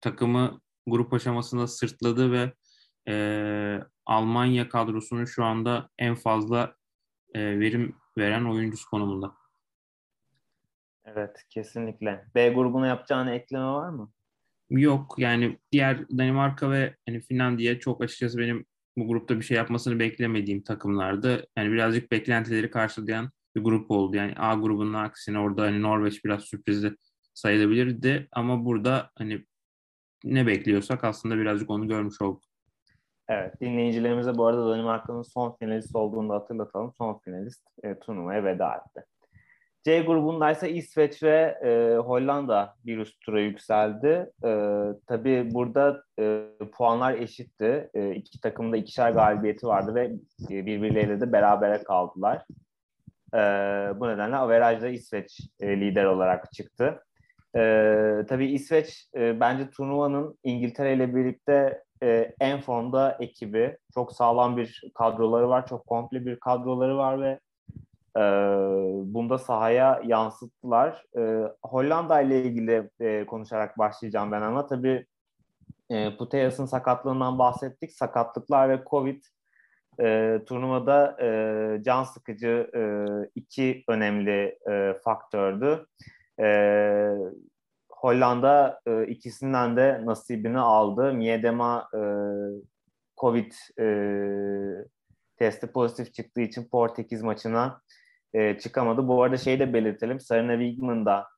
takımı 0.00 0.60
grup 0.86 1.12
aşamasında 1.12 1.66
sırtladı 1.66 2.32
ve 2.32 2.52
e, 3.08 3.14
Almanya 4.06 4.68
kadrosunun 4.68 5.24
şu 5.24 5.44
anda 5.44 5.88
en 5.98 6.14
fazla 6.14 6.76
e, 7.34 7.60
verim 7.60 7.96
veren 8.18 8.44
oyuncusu 8.44 8.90
konumunda. 8.90 9.34
Evet 11.04 11.44
kesinlikle. 11.50 12.24
B 12.34 12.48
grubuna 12.48 12.86
yapacağın 12.86 13.26
ekleme 13.26 13.64
var 13.64 13.88
mı? 13.88 14.12
Yok 14.70 15.14
yani 15.18 15.58
diğer 15.72 16.08
Danimarka 16.08 16.70
ve 16.70 16.96
hani 17.08 17.20
Finlandiya 17.20 17.78
çok 17.78 18.02
açıkçası 18.02 18.38
benim 18.38 18.66
bu 18.96 19.08
grupta 19.08 19.36
bir 19.36 19.44
şey 19.44 19.56
yapmasını 19.56 19.98
beklemediğim 19.98 20.62
takımlardı. 20.62 21.46
Yani 21.56 21.72
birazcık 21.72 22.12
beklentileri 22.12 22.70
karşılayan 22.70 23.30
bir 23.56 23.64
grup 23.64 23.90
oldu. 23.90 24.16
Yani 24.16 24.34
A 24.36 24.54
grubunun 24.54 24.94
aksine 24.94 25.38
orada 25.38 25.62
hani 25.62 25.82
Norveç 25.82 26.24
biraz 26.24 26.42
sürprizi 26.42 26.96
sayılabilirdi 27.34 28.28
ama 28.32 28.64
burada 28.64 29.10
hani 29.18 29.44
ne 30.24 30.46
bekliyorsak 30.46 31.04
aslında 31.04 31.38
birazcık 31.38 31.70
onu 31.70 31.88
görmüş 31.88 32.22
olduk. 32.22 32.42
Evet, 33.28 33.60
dinleyicilerimize 33.60 34.34
bu 34.34 34.46
arada 34.46 34.70
Danimarka'nın 34.70 35.22
son 35.22 35.56
finalist 35.56 35.96
olduğunu 35.96 36.28
da 36.28 36.34
hatırlatalım. 36.34 36.92
Son 36.98 37.18
finalist 37.18 37.62
e, 37.82 37.98
turnuvaya 37.98 38.44
veda 38.44 38.74
etti. 38.74 39.06
C 39.84 40.00
grubundaysa 40.00 40.66
İsveç 40.66 41.22
ve 41.22 41.58
e, 41.64 41.96
Hollanda 41.96 42.74
bir 42.86 42.98
üst 42.98 43.20
tura 43.20 43.40
yükseldi. 43.40 44.30
E, 44.44 44.50
tabii 45.06 45.48
burada 45.52 46.02
e, 46.20 46.48
puanlar 46.72 47.14
eşitti. 47.14 47.90
E, 47.94 48.10
iki 48.14 48.40
takımda 48.40 48.76
ikişer 48.76 49.10
galibiyeti 49.10 49.66
vardı 49.66 49.94
ve 49.94 50.04
e, 50.50 50.66
birbirleriyle 50.66 51.20
de 51.20 51.32
berabere 51.32 51.82
kaldılar. 51.82 52.44
E, 53.34 53.38
bu 54.00 54.08
nedenle 54.08 54.36
averajda 54.36 54.88
İsveç 54.88 55.40
e, 55.60 55.80
lider 55.80 56.04
olarak 56.04 56.52
çıktı. 56.52 57.02
E, 57.56 57.60
tabii 58.28 58.46
İsveç 58.46 59.08
e, 59.16 59.40
bence 59.40 59.70
turnuvanın 59.70 60.38
İngiltere 60.44 60.94
ile 60.94 61.14
birlikte 61.14 61.82
e, 62.02 62.34
en 62.40 62.60
formda 62.60 63.16
ekibi. 63.20 63.76
Çok 63.94 64.12
sağlam 64.12 64.56
bir 64.56 64.82
kadroları 64.94 65.48
var, 65.48 65.66
çok 65.66 65.86
komple 65.86 66.26
bir 66.26 66.40
kadroları 66.40 66.96
var 66.96 67.20
ve 67.20 67.40
e, 68.16 68.22
bunda 69.14 69.38
sahaya 69.38 70.02
yansıttılar. 70.04 71.04
E, 71.18 71.52
Hollanda 71.62 72.20
ile 72.20 72.42
ilgili 72.42 72.90
e, 73.00 73.26
konuşarak 73.26 73.78
başlayacağım 73.78 74.32
ben 74.32 74.42
ama 74.42 74.66
tabii 74.66 75.06
e, 75.90 76.16
Puteyas'ın 76.16 76.66
sakatlığından 76.66 77.38
bahsettik. 77.38 77.92
Sakatlıklar 77.92 78.68
ve 78.68 78.84
Covid 78.90 79.22
e, 80.00 80.40
turnuvada 80.46 81.16
e, 81.22 81.82
can 81.82 82.04
sıkıcı 82.04 82.70
e, 82.74 82.82
iki 83.34 83.84
önemli 83.88 84.58
e, 84.70 84.94
faktördü. 85.04 85.86
E, 86.40 86.48
Hollanda 87.90 88.80
e, 88.86 89.06
ikisinden 89.06 89.76
de 89.76 90.00
nasibini 90.04 90.58
aldı. 90.58 91.12
Miedema 91.12 91.88
e, 91.94 92.00
Covid 93.20 93.52
e, 93.80 93.86
testi 95.36 95.66
pozitif 95.66 96.14
çıktığı 96.14 96.40
için 96.40 96.68
Portekiz 96.68 97.22
maçına 97.22 97.80
e, 98.34 98.58
çıkamadı. 98.58 99.08
Bu 99.08 99.22
arada 99.22 99.36
şeyi 99.36 99.58
de 99.58 99.72
belirtelim. 99.72 100.20
Sarina 100.20 100.58
Wigman 100.58 101.06
da 101.06 101.28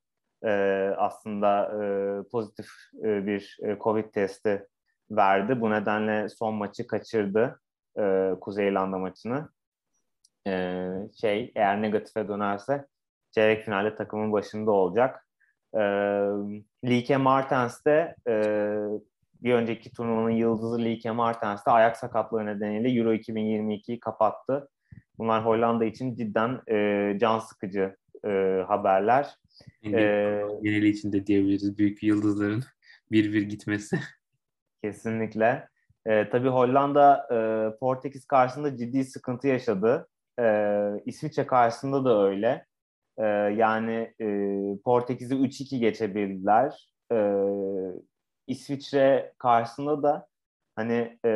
e, 0.45 0.51
aslında 0.97 1.63
e, 1.65 2.23
pozitif 2.29 2.67
e, 3.05 3.27
bir 3.27 3.59
e, 3.63 3.79
Covid 3.81 4.05
testi 4.13 4.67
verdi. 5.11 5.61
Bu 5.61 5.71
nedenle 5.71 6.29
son 6.29 6.55
maçı 6.55 6.87
kaçırdı. 6.87 7.61
E, 7.99 8.31
Kuzey 8.41 8.69
İrlanda 8.69 8.99
maçını. 8.99 9.49
E, 10.47 10.89
şey 11.21 11.53
eğer 11.55 11.83
negatife 11.83 12.29
dönerse 12.29 12.87
çeyrek 13.31 13.65
finalde 13.65 13.97
takımın 13.97 14.33
başında 14.33 14.71
olacak. 14.71 15.27
E, 15.75 15.81
Lieke 16.85 17.17
Martens 17.17 17.85
de 17.85 18.17
e, 18.29 18.35
bir 19.43 19.55
önceki 19.55 19.93
turnuvanın 19.93 20.31
yıldızı 20.31 20.79
Lieke 20.79 21.11
Martens 21.11 21.67
de 21.67 21.71
ayak 21.71 21.97
sakatlığı 21.97 22.47
nedeniyle 22.47 23.01
Euro 23.01 23.15
2022'yi 23.15 24.01
kapattı. 24.01 24.69
Bunlar 25.19 25.45
Hollanda 25.45 25.85
için 25.85 26.15
cidden 26.15 26.61
e, 26.69 27.19
can 27.19 27.39
sıkıcı 27.39 27.97
e, 28.25 28.63
haberler. 28.69 29.37
Yani, 29.83 29.97
ee, 29.97 30.43
geneli 30.63 30.89
için 30.89 31.13
de 31.13 31.27
diyebiliriz 31.27 31.79
büyük 31.79 32.03
yıldızların 32.03 32.63
bir 33.11 33.33
bir 33.33 33.43
gitmesi. 33.43 33.99
Kesinlikle. 34.83 35.69
E, 36.07 36.29
tabii 36.29 36.49
Hollanda 36.49 37.29
e, 37.33 37.39
Portekiz 37.79 38.25
karşısında 38.25 38.77
ciddi 38.77 39.05
sıkıntı 39.05 39.49
yaşadı. 39.49 40.09
E, 40.41 40.47
İsviçre 41.07 41.47
karşısında 41.47 42.05
da 42.05 42.27
öyle. 42.27 42.67
E, 43.19 43.25
yani 43.57 44.15
e, 44.21 44.27
Portekiz'i 44.85 45.35
3-2 45.35 45.79
geçebildiler. 45.79 46.91
E, 47.13 47.19
İsviçre 48.47 49.33
karşısında 49.39 50.03
da 50.03 50.29
hani 50.77 51.19
e, 51.25 51.31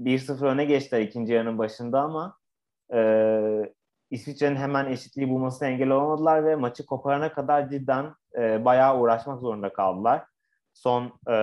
1-0 0.00 0.46
öne 0.46 0.64
geçtiler 0.64 1.00
ikinci 1.00 1.32
yarının 1.32 1.58
başında 1.58 2.00
ama 2.00 2.36
e, 2.94 3.00
İsviçre'nin 4.10 4.56
hemen 4.56 4.86
eşitliği 4.86 5.28
bulmasına 5.28 5.68
engel 5.68 5.90
olamadılar 5.90 6.44
ve 6.44 6.56
maçı 6.56 6.86
koparana 6.86 7.32
kadar 7.32 7.68
cidden 7.68 8.14
e, 8.38 8.64
bayağı 8.64 9.00
uğraşmak 9.00 9.40
zorunda 9.40 9.72
kaldılar. 9.72 10.24
Son 10.74 11.18
e, 11.30 11.34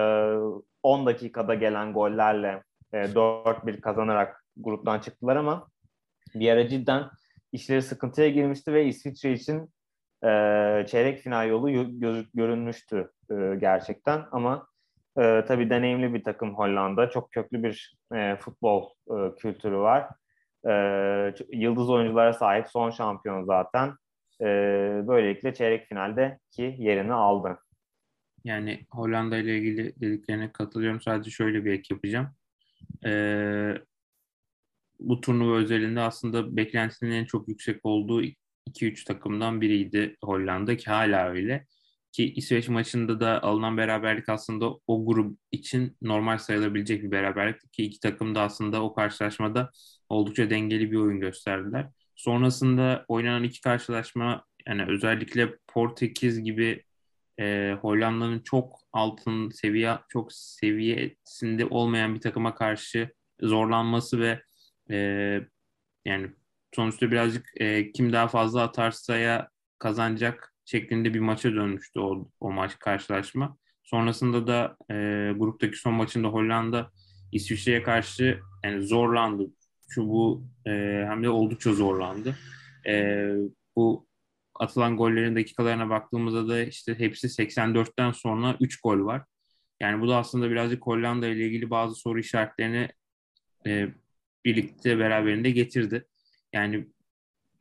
10 0.84 1.06
dakikada 1.06 1.56
gelen 1.56 1.94
gollerle 1.94 2.64
e, 2.94 2.98
4-1 2.98 3.82
kazanarak 3.82 4.44
gruptan 4.58 5.00
çıktılar 5.00 5.36
ama 5.36 5.68
bir 6.36 6.50
ara 6.50 6.68
cidden 6.68 7.10
işleri 7.52 7.82
sıkıntıya 7.82 8.30
girmişti 8.30 8.74
ve 8.74 8.86
İsviçre 8.86 9.34
için 9.34 9.74
e, 10.24 10.30
çeyrek 10.88 11.20
final 11.20 11.50
yolu 11.50 11.72
görünmüştü 12.34 13.12
e, 13.32 13.56
gerçekten 13.60 14.26
ama 14.32 14.68
e, 15.18 15.46
tabii 15.48 15.70
deneyimli 15.70 16.14
bir 16.14 16.24
takım 16.24 16.56
Hollanda. 16.56 17.10
Çok 17.10 17.32
köklü 17.32 17.64
bir 17.64 17.98
e, 18.16 18.36
futbol 18.36 18.90
e, 19.10 19.36
kültürü 19.36 19.78
var. 19.78 20.08
E, 20.70 20.74
yıldız 21.52 21.90
oyunculara 21.90 22.34
sahip 22.34 22.68
son 22.68 22.90
şampiyon 22.90 23.44
zaten. 23.44 23.94
E, 24.42 24.46
böylelikle 25.08 25.54
çeyrek 25.54 25.86
finalde 25.88 26.40
ki 26.52 26.76
yerini 26.78 27.14
aldı. 27.14 27.58
Yani 28.44 28.86
Hollanda 28.92 29.38
ile 29.38 29.58
ilgili 29.58 30.02
dediklerine 30.02 30.52
katılıyorum. 30.52 31.02
Sadece 31.02 31.32
şöyle 31.32 31.66
bir 31.66 31.72
ek 31.72 31.84
yapacağım. 31.92 32.28
Ee, 33.06 33.74
bu 35.00 35.22
turnuva 35.22 35.58
özelinde 35.58 36.00
aslında 36.00 36.58
beklentisinin 36.58 37.12
en 37.12 37.26
çok 37.26 37.48
yüksek 37.48 37.80
olduğu 37.84 38.22
2-3 38.70 39.06
takımdan 39.06 39.62
biriydi 39.62 40.16
Hollanda 40.24 40.78
ki 40.78 40.92
hala 40.92 41.30
öyle. 41.30 41.66
Ki 42.18 42.34
İsveç 42.34 42.70
maçında 42.70 43.20
da 43.20 43.44
alınan 43.44 43.78
beraberlik 43.78 44.30
aslında 44.30 44.70
o 44.88 45.06
grup 45.06 45.40
için 45.52 45.98
normal 46.02 46.38
sayılabilecek 46.38 47.04
bir 47.04 47.12
beraberlik 47.12 47.74
ki 47.74 47.84
iki 47.84 48.00
takım 48.00 48.36
da 48.36 48.42
aslında 48.42 48.84
o 48.84 48.94
karşılaşmada 48.94 49.72
oldukça 50.10 50.50
dengeli 50.50 50.92
bir 50.92 50.98
oyun 50.98 51.20
gösterdiler. 51.20 51.90
Sonrasında 52.16 53.06
oynanan 53.08 53.44
iki 53.44 53.62
karşılaşma 53.62 54.46
yani 54.68 54.86
özellikle 54.88 55.58
Portekiz 55.68 56.44
gibi 56.44 56.84
e, 57.40 57.78
Hollanda'nın 57.82 58.40
çok 58.40 58.80
altın 58.94 59.50
seviye 59.50 59.98
çok 60.10 60.34
seviyesinde 60.34 61.66
olmayan 61.66 62.16
bir 62.16 62.22
takıma 62.22 62.56
karşı 62.56 63.10
zorlanması 63.42 64.20
ve 64.20 64.42
e, 64.92 64.98
yani 66.06 66.32
sonuçta 66.76 67.12
birazcık 67.12 67.46
e, 67.56 67.92
kim 67.92 68.14
daha 68.14 68.28
fazla 68.28 68.62
atarsaya 68.62 69.50
kazanacak 69.80 70.57
şeklinde 70.68 71.14
bir 71.14 71.20
maça 71.20 71.54
dönmüştü 71.54 72.00
o, 72.00 72.30
o 72.40 72.52
maç 72.52 72.80
karşılaşma. 72.80 73.58
Sonrasında 73.84 74.48
da 74.48 74.78
e, 74.92 74.96
gruptaki 75.38 75.78
son 75.78 75.94
maçında 75.94 76.28
Hollanda 76.28 76.92
İsviçre'ye 77.32 77.84
karşı 77.84 78.40
yani 78.64 78.82
zorlandı. 78.82 79.48
Şu 79.90 80.08
bu 80.08 80.44
e, 80.66 80.72
hem 81.10 81.24
de 81.24 81.30
oldukça 81.30 81.74
zorlandı. 81.74 82.36
E, 82.88 83.28
bu 83.76 84.08
atılan 84.56 84.98
gollerin 84.98 85.36
dakikalarına 85.36 85.90
baktığımızda 85.90 86.48
da 86.48 86.64
işte 86.64 87.00
hepsi 87.00 87.30
84'ten 87.30 88.12
sonra 88.12 88.58
3 88.60 88.82
gol 88.82 89.06
var. 89.06 89.24
Yani 89.80 90.02
bu 90.02 90.08
da 90.08 90.18
aslında 90.18 90.50
birazcık 90.50 90.88
Hollanda 90.88 91.28
ile 91.28 91.46
ilgili 91.46 91.70
bazı 91.70 91.96
soru 91.96 92.20
işaretlerini 92.20 92.90
e, 93.68 93.88
birlikte 94.46 95.00
beraberinde 95.00 95.52
getirdi. 95.52 96.08
Yani 96.54 96.88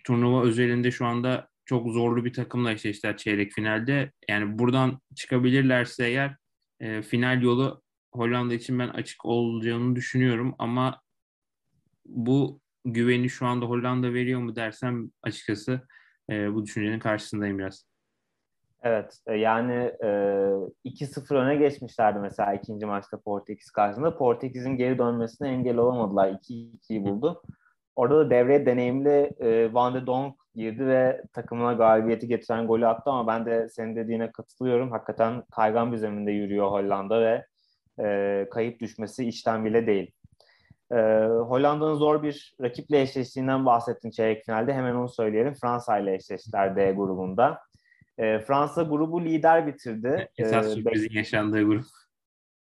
turnuva 0.04 0.42
özelinde 0.42 0.90
şu 0.90 1.06
anda 1.06 1.48
çok 1.66 1.88
zorlu 1.88 2.24
bir 2.24 2.32
takımla 2.32 2.72
eşleştiler 2.72 3.16
çeyrek 3.16 3.52
finalde. 3.52 4.12
Yani 4.28 4.58
buradan 4.58 5.00
çıkabilirlerse 5.14 6.06
eğer 6.06 6.36
e, 6.80 7.02
final 7.02 7.42
yolu 7.42 7.82
Hollanda 8.12 8.54
için 8.54 8.78
ben 8.78 8.88
açık 8.88 9.24
olacağını 9.24 9.96
düşünüyorum 9.96 10.54
ama 10.58 11.00
bu 12.06 12.60
güveni 12.84 13.30
şu 13.30 13.46
anda 13.46 13.66
Hollanda 13.66 14.14
veriyor 14.14 14.40
mu 14.40 14.56
dersem 14.56 15.10
açıkçası 15.22 15.80
e, 16.30 16.54
bu 16.54 16.64
düşüncenin 16.64 16.98
karşısındayım 16.98 17.58
biraz. 17.58 17.86
Evet 18.82 19.18
e, 19.26 19.34
yani 19.34 19.74
e, 19.74 20.06
2-0 20.84 21.34
öne 21.34 21.56
geçmişlerdi 21.56 22.18
mesela 22.18 22.54
ikinci 22.54 22.86
maçta 22.86 23.20
Portekiz 23.20 23.70
karşısında. 23.70 24.16
Portekiz'in 24.16 24.76
geri 24.76 24.98
dönmesine 24.98 25.48
engel 25.48 25.76
olamadılar. 25.76 26.28
2-2'yi 26.28 27.04
buldu. 27.04 27.42
Orada 27.96 28.18
da 28.18 28.30
devreye 28.30 28.66
deneyimli 28.66 29.30
e, 29.40 29.74
Van 29.74 29.94
de 29.94 30.06
Donk 30.06 30.34
girdi 30.56 30.86
ve 30.86 31.22
takımına 31.32 31.72
galibiyeti 31.72 32.28
getiren 32.28 32.66
golü 32.66 32.86
attı 32.86 33.10
ama 33.10 33.26
ben 33.26 33.46
de 33.46 33.68
senin 33.68 33.96
dediğine 33.96 34.32
katılıyorum. 34.32 34.90
Hakikaten 34.90 35.42
kaygan 35.50 35.92
bir 35.92 35.96
zeminde 35.96 36.30
yürüyor 36.30 36.70
Hollanda 36.70 37.20
ve 37.20 37.46
e, 38.00 38.46
kayıp 38.50 38.80
düşmesi 38.80 39.24
işten 39.24 39.64
bile 39.64 39.86
değil. 39.86 40.12
E, 40.92 40.96
Hollanda'nın 41.26 41.94
zor 41.94 42.22
bir 42.22 42.54
rakiple 42.62 43.00
eşleştiğinden 43.00 43.66
bahsettin 43.66 44.10
çeyrek 44.10 44.44
finalde. 44.44 44.74
Hemen 44.74 44.94
onu 44.94 45.08
söyleyelim. 45.08 45.54
Fransa 45.54 45.98
ile 45.98 46.14
eşleştiler 46.14 46.76
D 46.76 46.92
grubunda. 46.92 47.60
E, 48.18 48.38
Fransa 48.38 48.82
grubu 48.82 49.24
lider 49.24 49.66
bitirdi. 49.66 50.28
Esas 50.38 50.66
e, 50.66 50.70
sürprizin 50.70 51.14
yaşandığı 51.14 51.62
grup. 51.62 51.84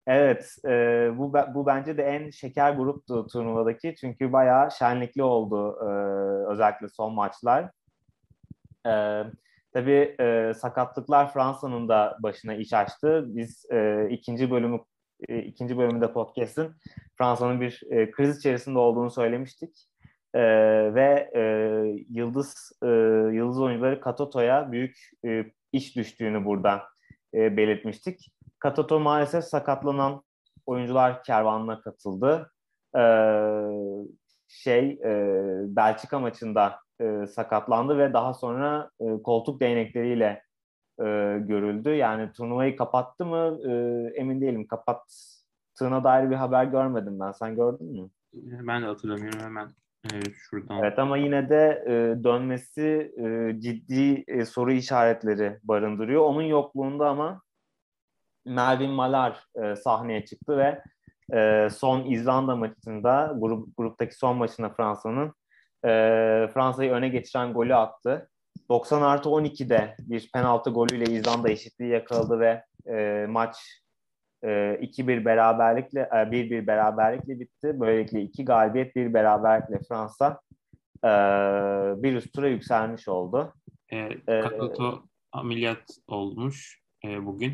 Evet, 0.08 0.56
e, 0.66 0.70
bu 1.18 1.34
bu 1.54 1.66
bence 1.66 1.98
de 1.98 2.04
en 2.04 2.30
şeker 2.30 2.72
gruptu 2.74 3.28
turnuvadaki 3.28 3.96
çünkü 4.00 4.34
bayağı 4.34 4.72
şenlikli 4.72 5.24
oldu 5.24 5.78
e, 5.82 5.86
özellikle 6.52 6.90
son 6.90 7.14
maçlar. 7.14 7.70
E, 8.88 8.92
tabii 9.74 10.16
e, 10.20 10.54
sakatlıklar 10.54 11.34
Fransa'nın 11.34 11.90
da 11.90 12.18
başına 12.20 12.54
iş 12.54 12.74
açtı. 12.74 13.26
Biz 13.28 13.66
e, 13.72 14.10
ikinci 14.10 14.52
bölümü 14.52 14.80
e, 15.30 15.40
ikinci 15.40 15.78
bölümünde 15.78 16.14
podcast'ın 16.14 16.76
Fransa'nın 17.18 17.62
bir 17.62 17.82
e, 17.90 18.12
kriz 18.12 18.38
içerisinde 18.38 18.80
olduğunu 18.80 19.12
söylemiştik. 19.12 19.88
E, 20.34 20.42
ve 20.96 21.32
e, 21.36 21.42
yıldız 22.10 22.72
e, 22.84 22.88
yıldız 23.34 23.62
oyuncuları 23.62 24.02
Katoto'ya 24.02 24.72
büyük 24.72 24.98
e, 25.26 25.46
iş 25.72 25.96
düştüğünü 25.96 26.46
burada 26.46 26.84
e, 27.34 27.58
belirtmiştik. 27.58 28.32
Katoto 28.60 29.00
maalesef 29.00 29.44
sakatlanan 29.44 30.24
oyuncular 30.66 31.24
kervanına 31.24 31.82
katıldı. 31.82 32.52
E, 32.98 33.04
şey 34.48 34.90
e, 34.90 35.14
Belçika 35.76 36.20
maçında 36.20 36.80
e, 37.02 37.28
sakatlandı 37.28 37.98
ve 37.98 38.14
daha 38.14 38.34
sonra 38.34 38.90
e, 39.00 39.22
koltuk 39.24 39.62
değnekleriyle 39.62 40.44
e, 41.00 41.04
görüldü. 41.40 41.90
Yani 41.90 42.32
turnuvayı 42.32 42.76
kapattı 42.76 43.26
mı 43.26 43.60
e, 43.66 43.72
emin 44.16 44.42
değilim. 44.42 44.68
Kapattığına 44.68 46.04
dair 46.04 46.30
bir 46.30 46.36
haber 46.36 46.66
görmedim 46.66 47.20
ben. 47.20 47.32
Sen 47.32 47.56
gördün 47.56 48.02
mü? 48.02 48.10
Ben 48.34 48.82
de 48.82 48.86
hatırlamıyorum 48.86 49.40
hemen 49.40 49.68
e, 50.14 50.22
şuradan. 50.34 50.80
Evet 50.80 51.00
ama 51.00 51.18
yine 51.18 51.50
de 51.50 51.84
e, 51.88 52.24
dönmesi 52.24 53.14
e, 53.18 53.60
ciddi 53.60 54.24
e, 54.28 54.46
soru 54.46 54.72
işaretleri 54.72 55.60
barındırıyor. 55.64 56.22
Onun 56.22 56.42
yokluğunda 56.42 57.10
ama 57.10 57.42
Melvin 58.46 58.92
Malar 58.92 59.46
e, 59.56 59.76
sahneye 59.76 60.26
çıktı 60.26 60.58
ve 60.58 60.82
e, 61.38 61.70
son 61.70 62.06
İzlanda 62.06 62.56
maçında 62.56 63.34
grup, 63.38 63.78
gruptaki 63.78 64.16
son 64.16 64.38
maçında 64.38 64.70
Fransa'nın 64.70 65.34
e, 65.86 65.90
Fransa'yı 66.54 66.92
öne 66.92 67.10
geçiren 67.10 67.54
golü 67.54 67.76
attı. 67.76 68.30
90 68.70 69.02
artı 69.02 69.30
12'de 69.30 69.96
bir 70.00 70.30
penaltı 70.34 70.70
golüyle 70.70 71.14
İzlanda 71.14 71.50
eşitliği 71.50 71.92
yakaladı 71.92 72.40
ve 72.40 72.64
e, 72.88 73.26
maç 73.30 73.58
e, 74.44 74.48
2-1 74.48 75.26
beraberlikle 75.26 76.00
e, 76.00 76.16
1-1 76.16 76.68
beraberlikle 76.68 77.40
bitti. 77.40 77.80
Böylelikle 77.80 78.22
iki 78.22 78.46
galibiyet 78.46 78.96
bir 78.96 79.14
beraberlikle 79.14 79.80
Fransa 79.90 80.42
e, 81.04 81.10
bir 82.04 82.16
üst 82.16 82.34
tura 82.34 82.48
yükselmiş 82.48 83.08
oldu. 83.08 83.54
E, 83.90 84.42
Katoto 84.42 85.04
ameliyat 85.32 85.84
olmuş 86.08 86.82
e, 87.06 87.26
bugün. 87.26 87.54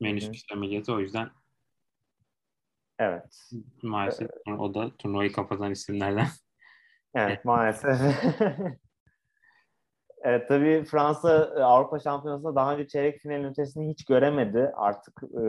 Menüsküs 0.00 0.44
ameliyatı 0.52 0.92
o 0.92 1.00
yüzden 1.00 1.30
Evet. 2.98 3.50
Maalesef 3.82 4.30
o 4.58 4.74
da 4.74 4.90
turnuvayı 4.96 5.32
kapatan 5.32 5.70
isimlerden. 5.70 6.26
Evet 7.14 7.44
maalesef. 7.44 7.98
evet, 10.22 10.48
tabii 10.48 10.84
Fransa 10.84 11.52
e, 11.56 11.62
Avrupa 11.62 11.98
Şampiyonası'nda 11.98 12.54
daha 12.54 12.74
önce 12.74 12.88
çeyrek 12.88 13.18
finalin 13.18 13.44
ötesini 13.44 13.90
hiç 13.90 14.04
göremedi. 14.04 14.72
Artık 14.74 15.22
e, 15.22 15.44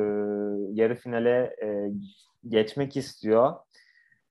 yarı 0.71 0.95
finale 0.95 1.55
e, 1.63 1.91
geçmek 2.47 2.97
istiyor. 2.97 3.53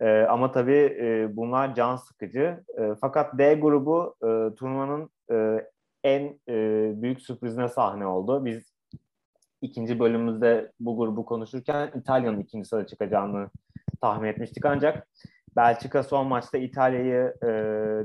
E, 0.00 0.20
ama 0.20 0.52
tabii 0.52 0.98
e, 1.00 1.36
bunlar 1.36 1.74
can 1.74 1.96
sıkıcı. 1.96 2.64
E, 2.78 2.94
fakat 3.00 3.38
D 3.38 3.54
grubu 3.54 4.14
e, 4.22 4.54
turnuvanın 4.54 5.10
e, 5.32 5.66
en 6.04 6.40
e, 6.48 6.54
büyük 7.02 7.22
sürprizine 7.22 7.68
sahne 7.68 8.06
oldu. 8.06 8.44
Biz 8.44 8.72
ikinci 9.62 9.98
bölümümüzde 9.98 10.72
bu 10.80 10.96
grubu 10.96 11.24
konuşurken 11.24 11.92
İtalya'nın 11.94 12.40
ikinci 12.40 12.68
sırada 12.68 12.86
çıkacağını 12.86 13.50
tahmin 14.00 14.28
etmiştik. 14.28 14.64
Ancak 14.64 15.08
Belçika 15.56 16.02
son 16.02 16.26
maçta 16.26 16.58
İtalya'yı 16.58 17.34
e, 17.42 17.46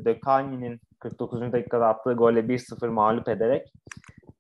De 0.06 0.20
Cagni'nin 0.26 0.80
49. 1.00 1.52
dakikada 1.54 1.88
attığı 1.88 2.14
golle 2.14 2.40
1-0 2.40 2.88
mağlup 2.88 3.30
ederek 3.30 3.74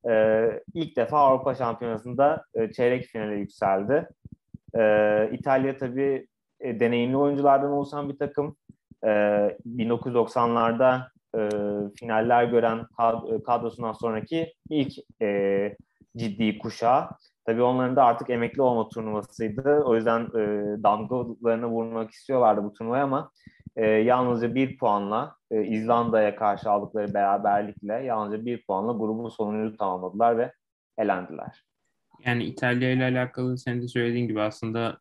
e, 0.09 0.63
ilk 0.73 0.97
defa 0.97 1.19
Avrupa 1.19 1.55
Şampiyonası'nda 1.55 2.43
e, 2.53 2.71
çeyrek 2.71 3.05
finale 3.05 3.35
yükseldi. 3.35 4.09
E, 4.75 5.29
İtalya 5.31 5.77
tabii 5.77 6.27
e, 6.59 6.79
deneyimli 6.79 7.17
oyunculardan 7.17 7.71
oluşan 7.71 8.09
bir 8.09 8.17
takım. 8.17 8.57
E, 9.03 9.07
1990'larda 9.77 11.01
e, 11.37 11.49
finaller 11.99 12.43
gören 12.43 12.85
kadrosundan 13.45 13.93
sonraki 13.93 14.53
ilk 14.69 14.93
e, 15.21 15.77
ciddi 16.17 16.57
kuşağı. 16.57 17.09
Tabii 17.47 17.61
onların 17.61 17.95
da 17.95 18.03
artık 18.03 18.29
emekli 18.29 18.61
olma 18.61 18.89
turnuvasıydı. 18.89 19.81
O 19.85 19.95
yüzden 19.95 20.21
e, 20.21 20.43
damgalarını 20.83 21.67
vurmak 21.67 22.11
istiyorlardı 22.11 22.63
bu 22.63 22.73
turnuvaya 22.73 23.03
ama 23.03 23.31
e, 23.75 23.85
yalnızca 23.85 24.55
bir 24.55 24.77
puanla 24.77 25.35
e, 25.51 25.63
İzlanda'ya 25.63 26.35
karşı 26.35 26.71
aldıkları 26.71 27.13
beraberlikle 27.13 27.93
yalnızca 27.93 28.45
bir 28.45 28.65
puanla 28.65 28.91
grubun 28.91 29.29
sonuncu 29.29 29.77
tamamladılar 29.77 30.37
ve 30.37 30.53
elendiler. 30.97 31.63
Yani 32.25 32.43
İtalya 32.43 32.91
ile 32.91 33.03
alakalı 33.03 33.57
senin 33.57 33.81
de 33.81 33.87
söylediğin 33.87 34.27
gibi 34.27 34.41
aslında 34.41 34.99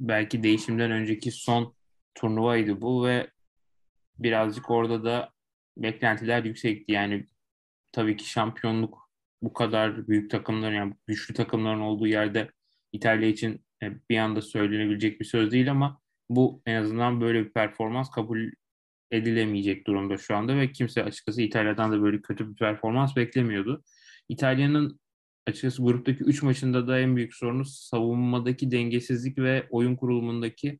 belki 0.00 0.42
değişimden 0.42 0.90
önceki 0.90 1.30
son 1.30 1.74
turnuvaydı 2.14 2.80
bu 2.80 3.06
ve 3.06 3.30
birazcık 4.18 4.70
orada 4.70 5.04
da 5.04 5.30
beklentiler 5.76 6.44
yüksekti. 6.44 6.92
Yani 6.92 7.26
tabii 7.92 8.16
ki 8.16 8.28
şampiyonluk 8.28 9.03
bu 9.44 9.52
kadar 9.52 10.08
büyük 10.08 10.30
takımların 10.30 10.74
yani 10.74 10.94
güçlü 11.06 11.34
takımların 11.34 11.80
olduğu 11.80 12.06
yerde 12.06 12.50
İtalya 12.92 13.28
için 13.28 13.64
e, 13.82 13.92
bir 14.10 14.18
anda 14.18 14.42
söylenebilecek 14.42 15.20
bir 15.20 15.24
söz 15.24 15.52
değil 15.52 15.70
ama 15.70 16.00
bu 16.30 16.62
en 16.66 16.74
azından 16.74 17.20
böyle 17.20 17.44
bir 17.44 17.52
performans 17.52 18.10
kabul 18.10 18.50
edilemeyecek 19.10 19.86
durumda 19.86 20.16
şu 20.18 20.36
anda 20.36 20.56
ve 20.56 20.72
kimse 20.72 21.04
açıkçası 21.04 21.42
İtalya'dan 21.42 21.92
da 21.92 22.02
böyle 22.02 22.22
kötü 22.22 22.50
bir 22.50 22.56
performans 22.56 23.16
beklemiyordu. 23.16 23.84
İtalya'nın 24.28 25.00
açıkçası 25.46 25.82
gruptaki 25.82 26.24
3 26.24 26.42
maçında 26.42 26.88
da 26.88 26.98
en 26.98 27.16
büyük 27.16 27.34
sorunu 27.34 27.64
savunmadaki 27.64 28.70
dengesizlik 28.70 29.38
ve 29.38 29.66
oyun 29.70 29.96
kurulumundaki 29.96 30.78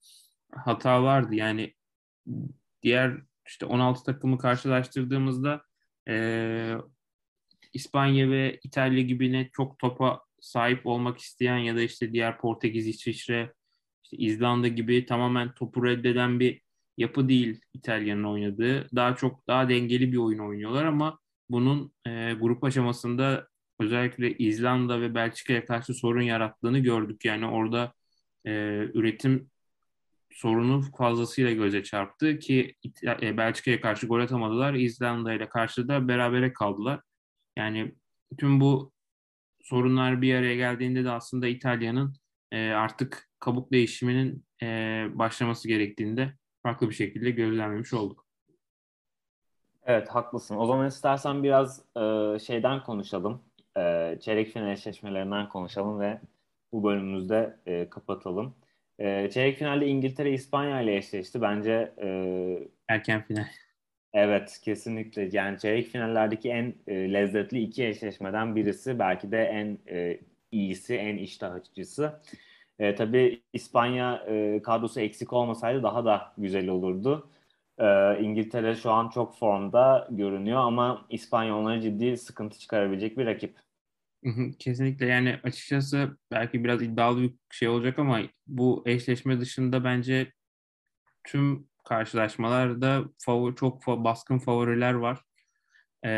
hatalardı. 0.53 1.35
Yani 1.35 1.75
diğer 2.83 3.23
işte 3.47 3.67
16 3.67 4.05
takımı 4.05 4.39
karşılaştırdığımızda 4.39 5.63
e, 6.09 6.75
İspanya 7.75 8.31
ve 8.31 8.61
İtalya 8.63 9.03
gibi 9.03 9.33
ne 9.33 9.51
çok 9.53 9.79
topa 9.79 10.21
sahip 10.41 10.87
olmak 10.87 11.19
isteyen 11.19 11.59
ya 11.59 11.77
da 11.77 11.83
işte 11.83 12.13
diğer 12.13 12.39
Portekiz, 12.39 12.87
İsviçre, 12.87 13.53
işte 14.05 14.17
İzlanda 14.17 14.69
gibi 14.69 15.07
tamamen 15.07 15.55
topu 15.55 15.87
reddeden 15.87 16.41
bir 16.41 16.61
yapı 16.97 17.29
değil 17.29 17.61
İtalya'nın 17.75 18.25
oynadığı. 18.25 18.89
Daha 18.97 19.17
çok 19.17 19.47
daha 19.47 19.69
dengeli 19.69 20.13
bir 20.13 20.17
oyun 20.17 20.39
oynuyorlar 20.39 20.85
ama 20.85 21.19
bunun 21.51 21.93
e, 22.07 22.33
grup 22.41 22.65
aşamasında 22.65 23.49
özellikle 23.81 24.39
İzlanda 24.39 25.01
ve 25.01 25.15
Belçika'ya 25.15 25.65
karşı 25.65 25.95
sorun 25.95 26.23
yarattığını 26.23 26.79
gördük. 26.79 27.25
Yani 27.25 27.47
orada 27.47 27.93
e, 28.47 28.51
üretim 28.95 29.51
sorunu 30.31 30.83
fazlasıyla 30.99 31.53
göze 31.53 31.83
çarptı 31.83 32.39
ki 32.39 32.75
e, 33.23 33.37
Belçika'ya 33.37 33.81
karşı 33.81 34.07
gol 34.07 34.21
atamadılar. 34.21 34.75
İzlanda 34.75 35.33
ile 35.33 35.49
karşı 35.49 35.89
da 35.89 36.09
berabere 36.09 36.53
kaldılar. 36.53 37.01
Yani 37.57 37.95
tüm 38.39 38.61
bu 38.61 38.93
sorunlar 39.63 40.23
bir 40.23 40.35
araya 40.35 40.57
geldiğinde 40.57 41.05
de 41.05 41.11
aslında 41.11 41.47
İtalya'nın 41.47 42.15
e, 42.53 42.71
artık 42.71 43.29
kabuk 43.41 43.73
değişiminin 43.73 44.45
e, 44.63 44.67
başlaması 45.15 45.69
gerektiğinde 45.69 46.35
farklı 46.63 46.89
bir 46.89 46.95
şekilde 46.95 47.31
gözlemlemiş 47.31 47.93
olduk. 47.93 48.27
Evet 49.87 50.09
haklısın. 50.09 50.57
O 50.57 50.67
zaman 50.67 50.89
istersen 50.89 51.43
biraz 51.43 51.83
e, 51.97 52.39
şeyden 52.39 52.83
konuşalım. 52.83 53.43
E, 53.77 54.17
çeyrek 54.21 54.53
final 54.53 54.71
eşleşmelerinden 54.71 55.49
konuşalım 55.49 56.01
ve 56.01 56.21
bu 56.73 56.85
bölümümüzde 56.85 57.57
e, 57.67 57.91
kapatalım. 57.91 58.55
E, 58.99 59.31
çeyrek 59.31 59.59
finalde 59.59 59.87
İngiltere 59.87 60.33
İspanya 60.33 60.81
ile 60.81 60.97
eşleşti. 60.97 61.41
Bence 61.41 61.95
e, 62.03 62.09
erken 62.89 63.23
final. 63.23 63.47
Evet 64.15 64.61
kesinlikle 64.65 65.29
yani 65.33 65.59
çeyrek 65.59 65.87
finallerdeki 65.87 66.49
en 66.49 66.75
e, 66.87 67.13
lezzetli 67.13 67.59
iki 67.59 67.87
eşleşmeden 67.87 68.57
birisi 68.57 68.99
belki 68.99 69.31
de 69.33 69.43
en 69.45 69.79
e, 69.89 70.21
iyisi 70.53 70.95
en 70.95 71.17
iştah 71.17 71.55
açıcısı. 71.55 72.21
E, 72.79 72.95
tabii 72.95 73.43
İspanya 73.53 74.25
e, 74.29 74.63
kadrosu 74.63 75.01
eksik 75.01 75.33
olmasaydı 75.33 75.83
daha 75.83 76.05
da 76.05 76.33
güzel 76.39 76.69
olurdu. 76.69 77.31
E, 77.79 78.19
İngiltere 78.21 78.75
şu 78.75 78.91
an 78.91 79.09
çok 79.09 79.39
formda 79.39 80.09
görünüyor 80.11 80.61
ama 80.61 81.07
İspanya 81.11 81.57
onlara 81.57 81.81
ciddi 81.81 82.17
sıkıntı 82.17 82.59
çıkarabilecek 82.59 83.19
bir 83.19 83.27
rakip. 83.27 83.57
Kesinlikle 84.59 85.07
yani 85.07 85.41
açıkçası 85.43 86.19
belki 86.31 86.65
biraz 86.65 86.83
iddialı 86.83 87.23
bir 87.23 87.35
şey 87.51 87.69
olacak 87.69 87.99
ama 87.99 88.21
bu 88.47 88.83
eşleşme 88.87 89.41
dışında 89.41 89.85
bence 89.85 90.33
tüm 91.25 91.67
karşılaşmalarda 91.85 93.05
favori, 93.19 93.57
çok 93.57 93.87
baskın 93.87 94.39
favoriler 94.39 94.95
var. 94.95 95.21
Ee, 96.05 96.11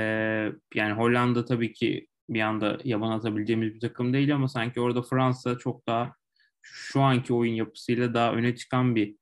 yani 0.75 0.93
Hollanda 0.93 1.45
tabii 1.45 1.73
ki 1.73 2.07
bir 2.29 2.41
anda 2.41 2.79
yaban 2.85 3.11
atabileceğimiz 3.11 3.75
bir 3.75 3.81
takım 3.81 4.13
değil 4.13 4.35
ama 4.35 4.49
sanki 4.49 4.81
orada 4.81 5.03
Fransa 5.03 5.59
çok 5.59 5.87
daha 5.89 6.15
şu 6.63 7.01
anki 7.01 7.35
oyun 7.35 7.55
yapısıyla 7.55 8.15
daha 8.15 8.33
öne 8.33 8.57
çıkan 8.57 8.97
bir 8.97 9.17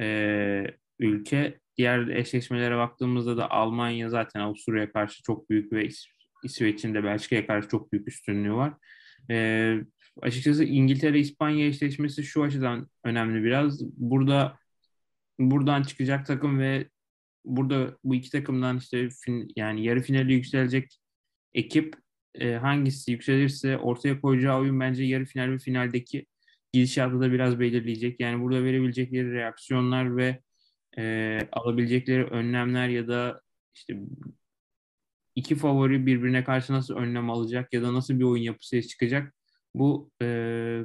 e, 0.00 0.66
ülke. 0.98 1.58
Diğer 1.76 2.08
eşleşmelere 2.08 2.76
baktığımızda 2.76 3.36
da 3.36 3.50
Almanya 3.50 4.08
zaten 4.08 4.40
Avusturya'ya 4.40 4.92
karşı 4.92 5.22
çok 5.22 5.50
büyük 5.50 5.72
ve 5.72 5.88
İsveç'in 6.44 6.94
de 6.94 7.04
Belçika'ya 7.04 7.46
karşı 7.46 7.68
çok 7.68 7.92
büyük 7.92 8.08
üstünlüğü 8.08 8.52
var. 8.52 8.74
E, 9.30 9.78
açıkçası 10.22 10.64
İngiltere-İspanya 10.64 11.66
eşleşmesi 11.66 12.24
şu 12.24 12.42
açıdan 12.42 12.88
önemli 13.04 13.44
biraz. 13.44 13.80
Burada 13.96 14.58
buradan 15.38 15.82
çıkacak 15.82 16.26
takım 16.26 16.58
ve 16.58 16.88
burada 17.44 17.98
bu 18.04 18.14
iki 18.14 18.30
takımdan 18.30 18.78
işte 18.78 19.08
fin, 19.24 19.52
yani 19.56 19.84
yarı 19.84 20.02
finale 20.02 20.34
yükselecek 20.34 20.98
ekip 21.54 21.94
e, 22.34 22.54
hangisi 22.54 23.12
yükselirse 23.12 23.78
ortaya 23.78 24.20
koyacağı 24.20 24.60
oyun 24.60 24.80
bence 24.80 25.04
yarı 25.04 25.24
final 25.24 25.50
ve 25.50 25.58
finaldeki 25.58 26.26
gidişatı 26.72 27.20
da 27.20 27.32
biraz 27.32 27.60
belirleyecek. 27.60 28.20
Yani 28.20 28.42
burada 28.42 28.64
verebilecekleri 28.64 29.32
reaksiyonlar 29.32 30.16
ve 30.16 30.40
e, 30.98 31.38
alabilecekleri 31.52 32.24
önlemler 32.24 32.88
ya 32.88 33.08
da 33.08 33.40
işte 33.74 33.96
iki 35.34 35.54
favori 35.54 36.06
birbirine 36.06 36.44
karşı 36.44 36.72
nasıl 36.72 36.94
önlem 36.96 37.30
alacak 37.30 37.72
ya 37.74 37.82
da 37.82 37.94
nasıl 37.94 38.18
bir 38.18 38.24
oyun 38.24 38.42
yapısı 38.42 38.82
çıkacak 38.82 39.34
bu 39.74 40.10
e, 40.22 40.80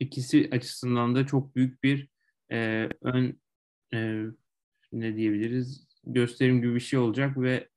ikisi 0.00 0.48
açısından 0.52 1.14
da 1.14 1.26
çok 1.26 1.56
büyük 1.56 1.82
bir 1.82 2.08
e, 2.52 2.88
ön 3.02 3.41
e, 3.94 4.22
ne 4.92 5.16
diyebiliriz 5.16 5.86
gösterim 6.04 6.60
gibi 6.60 6.74
bir 6.74 6.80
şey 6.80 6.98
olacak 6.98 7.40
ve 7.40 7.68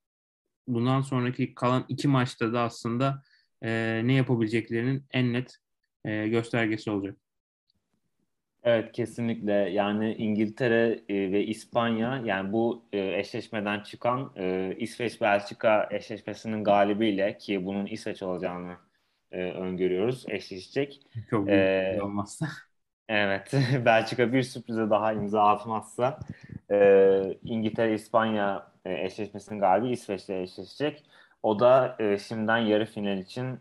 bundan 0.68 1.02
sonraki 1.02 1.56
kalan 1.56 1.86
iki 1.90 2.08
maçta 2.08 2.54
da 2.54 2.62
aslında 2.62 3.24
e, 3.62 4.02
ne 4.06 4.14
yapabileceklerinin 4.14 5.06
en 5.12 5.34
net 5.34 5.58
e, 6.06 6.28
göstergesi 6.28 6.92
olacak. 6.92 7.18
Evet 8.64 8.92
kesinlikle 8.92 9.54
yani 9.54 10.16
İngiltere 10.16 11.04
e, 11.10 11.32
ve 11.32 11.46
İspanya 11.46 12.22
yani 12.26 12.54
bu 12.54 12.86
e, 12.94 13.20
eşleşmeden 13.20 13.80
çıkan 13.80 14.34
e, 14.36 14.76
İsveç-Belçika 14.80 15.90
eşleşmesinin 15.92 16.64
galibiyle 16.64 17.38
ki 17.38 17.66
bunun 17.66 17.86
İsveç 17.86 18.24
olacağını 18.24 18.78
öngörüyoruz 19.32 20.26
eşleşecek. 20.30 21.02
Çok 21.30 21.48
büyük 21.48 21.60
ee, 21.60 22.00
olmazsa. 22.02 22.48
Evet 23.10 23.54
Belçika 23.86 24.34
bir 24.34 24.44
sürprize 24.44 24.90
daha 24.90 25.14
imza 25.14 25.44
atmazsa 25.44 26.20
İngiltere-İspanya 27.44 28.68
eşleşmesinin 28.86 29.60
galibi 29.60 29.92
İsveç'le 29.92 30.30
eşleşecek. 30.30 31.04
O 31.44 31.60
da 31.60 31.98
şimdiden 32.28 32.58
yarı 32.58 32.86
final 32.86 33.18
için 33.18 33.60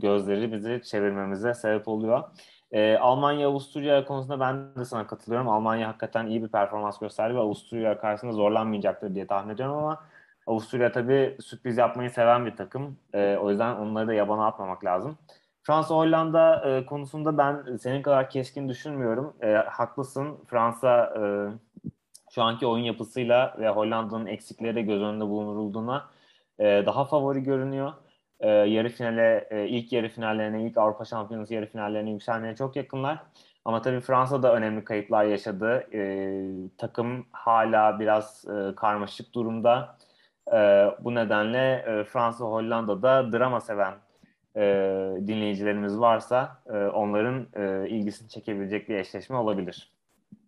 gözleri 0.00 0.52
bizi 0.52 0.82
çevirmemize 0.84 1.54
sebep 1.54 1.88
oluyor. 1.88 2.24
E, 2.72 2.96
Almanya 2.96 3.48
Avusturya 3.48 4.04
konusunda 4.04 4.40
ben 4.40 4.76
de 4.76 4.84
sana 4.84 5.06
katılıyorum. 5.06 5.48
Almanya 5.48 5.88
hakikaten 5.88 6.26
iyi 6.26 6.42
bir 6.42 6.48
performans 6.48 6.98
gösterdi 6.98 7.34
ve 7.34 7.38
Avusturya 7.38 7.98
karşısında 7.98 8.32
zorlanmayacaktır 8.32 9.14
diye 9.14 9.26
tahmin 9.26 9.54
ediyorum 9.54 9.76
ama 9.76 10.04
Avusturya 10.46 10.92
tabii 10.92 11.36
sürpriz 11.40 11.78
yapmayı 11.78 12.10
seven 12.10 12.46
bir 12.46 12.56
takım. 12.56 12.98
E, 13.14 13.36
o 13.36 13.50
yüzden 13.50 13.74
onları 13.76 14.08
da 14.08 14.14
yabana 14.14 14.46
atmamak 14.46 14.84
lazım. 14.84 15.18
Fransa 15.62 15.94
Hollanda 15.94 16.70
e, 16.70 16.86
konusunda 16.86 17.38
ben 17.38 17.76
senin 17.76 18.02
kadar 18.02 18.30
keskin 18.30 18.68
düşünmüyorum. 18.68 19.36
E, 19.42 19.52
haklısın. 19.52 20.38
Fransa 20.46 21.14
e, 21.16 21.22
şu 22.34 22.42
anki 22.42 22.66
oyun 22.66 22.84
yapısıyla 22.84 23.56
ve 23.58 23.68
Hollanda'nın 23.68 24.26
eksikleri 24.26 24.76
de 24.76 24.82
göz 24.82 25.02
önünde 25.02 25.24
bulundurulduğuna 25.24 26.08
e, 26.58 26.82
daha 26.86 27.04
favori 27.04 27.42
görünüyor 27.42 27.92
e, 28.42 28.48
yarı 28.48 28.88
finale, 28.88 29.48
e, 29.50 29.68
ilk 29.68 29.92
yarı 29.92 30.08
finallerine, 30.08 30.66
ilk 30.66 30.78
Avrupa 30.78 31.04
Şampiyonası 31.04 31.54
yarı 31.54 31.66
finallerine 31.66 32.10
yükselmeye 32.10 32.56
çok 32.56 32.76
yakınlar. 32.76 33.22
Ama 33.64 33.82
tabii 33.82 34.00
Fransa 34.00 34.42
da 34.42 34.54
önemli 34.54 34.84
kayıplar 34.84 35.24
yaşadı. 35.24 35.88
E, 35.94 36.00
takım 36.78 37.26
hala 37.32 38.00
biraz 38.00 38.44
e, 38.48 38.74
karmaşık 38.74 39.34
durumda. 39.34 39.98
E, 40.52 40.56
bu 41.00 41.14
nedenle 41.14 41.84
e, 41.86 42.04
Fransa 42.04 42.44
Hollanda'da 42.44 43.32
drama 43.32 43.60
seven 43.60 43.94
e, 44.56 44.62
dinleyicilerimiz 45.26 45.98
varsa 45.98 46.62
e, 46.66 46.72
onların 46.72 47.48
e, 47.54 47.88
ilgisini 47.88 48.28
çekebilecek 48.28 48.88
bir 48.88 48.94
eşleşme 48.94 49.36
olabilir. 49.36 49.92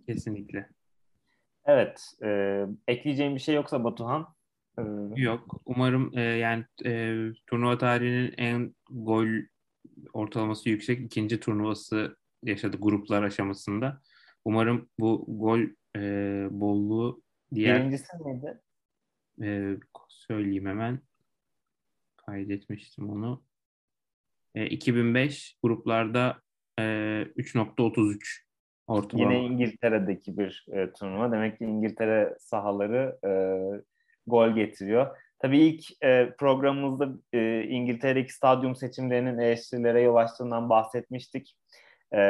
Kesinlikle. 0.06 0.68
Evet. 1.64 2.12
E, 2.22 2.60
ekleyeceğim 2.88 3.34
bir 3.34 3.40
şey 3.40 3.54
yoksa 3.54 3.84
Batuhan? 3.84 4.34
Yok. 5.16 5.60
Umarım 5.66 6.18
e, 6.18 6.20
yani 6.20 6.64
e, 6.84 7.16
turnuva 7.46 7.78
tarihinin 7.78 8.34
en 8.36 8.74
gol 8.90 9.26
ortalaması 10.12 10.68
yüksek 10.68 11.00
ikinci 11.00 11.40
turnuvası 11.40 12.16
yaşadı 12.42 12.76
gruplar 12.80 13.22
aşamasında. 13.22 14.00
Umarım 14.44 14.88
bu 15.00 15.24
gol 15.28 15.60
e, 15.96 16.00
bolluğu 16.50 17.22
diğer... 17.54 17.80
Birincisi 17.80 18.06
neydi? 18.24 18.60
E, 19.42 19.76
söyleyeyim 20.08 20.66
hemen. 20.66 21.00
Kaydetmiştim 22.16 23.10
onu. 23.10 23.42
E, 24.54 24.66
2005 24.66 25.56
gruplarda 25.62 26.36
e, 26.78 26.82
3.33 26.82 28.18
ortalama. 28.86 29.32
Yine 29.32 29.44
İngiltere'deki 29.44 30.38
bir 30.38 30.66
e, 30.72 30.92
turnuva. 30.92 31.32
Demek 31.32 31.58
ki 31.58 31.64
İngiltere 31.64 32.36
sahaları 32.38 33.18
e, 33.26 33.30
gol 34.26 34.54
getiriyor. 34.54 35.16
Tabii 35.38 35.58
ilk 35.58 36.04
e, 36.04 36.34
programımızda 36.38 37.08
e, 37.32 37.62
İngiltere'deki 37.62 38.32
stadyum 38.32 38.76
seçimlerinin 38.76 39.38
eleştirilere 39.38 40.02
yol 40.02 40.16
açtığından 40.16 40.70
bahsetmiştik. 40.70 41.56
E, 42.14 42.20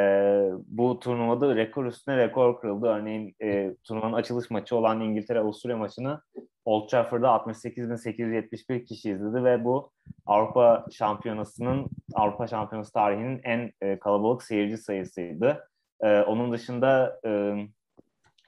bu 0.66 1.00
turnuvada 1.00 1.56
rekor 1.56 1.84
üstüne 1.84 2.16
rekor 2.16 2.60
kırıldı. 2.60 2.86
Örneğin 2.86 3.36
e, 3.42 3.74
turnuvanın 3.84 4.12
açılış 4.12 4.50
maçı 4.50 4.76
olan 4.76 5.00
İngiltere-Avusturya 5.00 5.76
maçını 5.76 6.20
Old 6.64 6.88
Trafford'da 6.88 7.28
68.871 7.28 8.84
kişi 8.84 9.10
izledi 9.10 9.44
ve 9.44 9.64
bu 9.64 9.90
Avrupa 10.26 10.86
Şampiyonası'nın 10.92 11.86
Avrupa 12.14 12.46
Şampiyonası 12.46 12.92
tarihinin 12.92 13.40
en 13.44 13.72
e, 13.80 13.98
kalabalık 13.98 14.42
seyirci 14.42 14.76
sayısıydı. 14.76 15.68
E, 16.00 16.20
onun 16.20 16.52
dışında 16.52 17.20
e, 17.26 17.54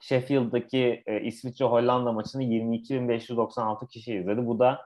Sheffield'daki 0.00 1.02
e, 1.06 1.20
İsviçre-Hollanda 1.20 2.12
maçını 2.12 2.42
22.596 2.42 3.88
kişi 3.88 4.14
izledi. 4.14 4.46
Bu 4.46 4.58
da 4.58 4.80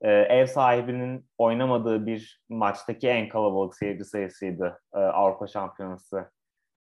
e, 0.00 0.10
ev 0.10 0.46
sahibinin 0.46 1.26
oynamadığı 1.38 2.06
bir 2.06 2.42
maçtaki 2.48 3.08
en 3.08 3.28
kalabalık 3.28 3.76
seyirci 3.76 4.04
sayısıydı 4.04 4.80
e, 4.94 4.98
Avrupa 4.98 5.46
Şampiyonası 5.46 6.30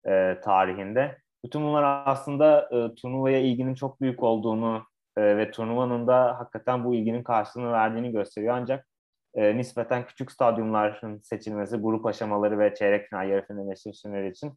e, 0.07 0.41
tarihinde. 0.45 1.19
Bütün 1.45 1.63
bunlar 1.63 2.03
aslında 2.07 2.69
e, 2.73 2.95
turnuvaya 2.95 3.39
ilginin 3.39 3.75
çok 3.75 4.01
büyük 4.01 4.23
olduğunu 4.23 4.83
e, 5.17 5.37
ve 5.37 5.51
turnuvanın 5.51 6.07
da 6.07 6.39
hakikaten 6.39 6.85
bu 6.85 6.95
ilginin 6.95 7.23
karşılığını 7.23 7.73
verdiğini 7.73 8.13
gösteriyor. 8.13 8.55
Ancak 8.55 8.87
e, 9.35 9.57
nispeten 9.57 10.07
küçük 10.07 10.33
stadyumların 10.33 11.21
seçilmesi, 11.23 11.77
grup 11.77 12.07
aşamaları 12.07 12.59
ve 12.59 12.75
çeyrek 12.75 13.09
final, 13.09 13.29
yarı 13.29 13.47
final 13.47 13.73
eşleşmeleri 13.73 14.31
için 14.31 14.53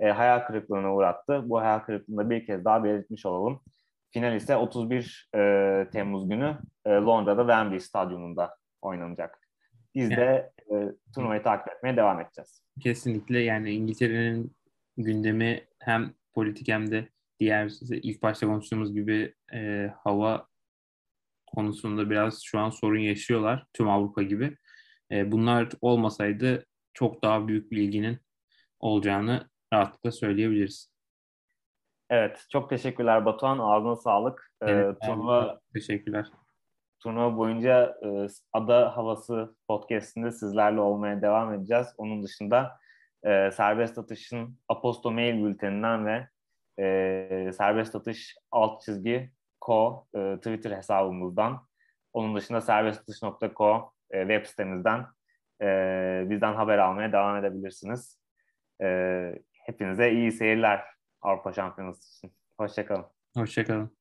e, 0.00 0.10
hayal 0.10 0.40
kırıklığına 0.40 0.94
uğrattı. 0.94 1.50
Bu 1.50 1.60
hayal 1.60 1.78
kırıklığını 1.78 2.30
bir 2.30 2.46
kez 2.46 2.64
daha 2.64 2.84
belirtmiş 2.84 3.26
olalım. 3.26 3.60
Final 4.16 4.36
ise 4.36 4.56
31 4.56 5.28
e, 5.34 5.90
Temmuz 5.92 6.28
günü 6.28 6.58
e, 6.86 6.90
Londra'da 6.90 7.42
Wembley 7.42 7.80
Stadyumunda 7.80 8.56
oynanacak. 8.82 9.38
Biz 9.94 10.10
yani, 10.10 10.16
de 10.16 10.52
e, 10.70 10.74
turnuvayı 11.14 11.42
takip 11.42 11.72
etmeye 11.72 11.96
devam 11.96 12.20
edeceğiz. 12.20 12.62
Kesinlikle 12.80 13.38
yani 13.38 13.70
İngiltere'nin 13.70 14.56
gündemi 14.96 15.64
hem 15.78 16.14
politik 16.34 16.68
hem 16.68 16.90
de 16.90 17.08
diğer 17.40 17.72
ilk 17.90 18.22
başta 18.22 18.46
konuştuğumuz 18.46 18.94
gibi 18.94 19.34
e, 19.54 19.90
hava 20.04 20.46
konusunda 21.46 22.10
biraz 22.10 22.42
şu 22.42 22.58
an 22.58 22.70
sorun 22.70 23.00
yaşıyorlar 23.00 23.66
tüm 23.72 23.88
Avrupa 23.88 24.22
gibi. 24.22 24.56
E, 25.12 25.32
bunlar 25.32 25.68
olmasaydı 25.80 26.66
çok 26.94 27.22
daha 27.22 27.48
büyük 27.48 27.70
bir 27.70 27.76
ilginin 27.76 28.18
olacağını 28.80 29.48
rahatlıkla 29.72 30.12
söyleyebiliriz. 30.12 30.95
Evet, 32.10 32.46
çok 32.52 32.70
teşekkürler 32.70 33.24
Batuhan. 33.24 33.58
Ağzına 33.58 33.96
sağlık. 33.96 34.52
Ee, 34.62 34.70
evet, 34.70 34.96
ee, 35.02 35.06
turnuva, 35.06 35.60
teşekkürler. 35.72 36.26
Turnuva 37.00 37.36
boyunca 37.36 37.98
e, 38.04 38.26
Ada 38.52 38.96
Havası 38.96 39.56
podcastinde 39.68 40.30
sizlerle 40.30 40.80
olmaya 40.80 41.22
devam 41.22 41.54
edeceğiz. 41.54 41.86
Onun 41.96 42.22
dışında 42.22 42.78
e, 43.24 43.50
serbest 43.50 43.98
atışın 43.98 44.58
Aposto 44.68 45.10
Mail 45.10 45.44
bülteninden 45.44 46.06
ve 46.06 46.28
e, 46.78 47.52
serbest 47.52 47.94
atış 47.94 48.36
alt 48.50 48.82
çizgi 48.82 49.30
co 49.66 50.06
e, 50.14 50.36
Twitter 50.36 50.70
hesabımızdan. 50.70 51.66
Onun 52.12 52.36
dışında 52.36 52.60
serbestatış.co 52.60 53.92
e, 54.10 54.20
web 54.20 54.46
sitemizden 54.46 55.06
e, 55.62 55.66
bizden 56.30 56.54
haber 56.54 56.78
almaya 56.78 57.12
devam 57.12 57.36
edebilirsiniz. 57.36 58.20
E, 58.82 58.88
hepinize 59.52 60.12
iyi 60.12 60.32
seyirler 60.32 60.95
Avrupa 61.26 61.52
Şampiyonası 61.52 62.16
için. 62.18 62.32
Hoşçakalın. 62.58 63.06
Hoşçakalın. 63.36 63.96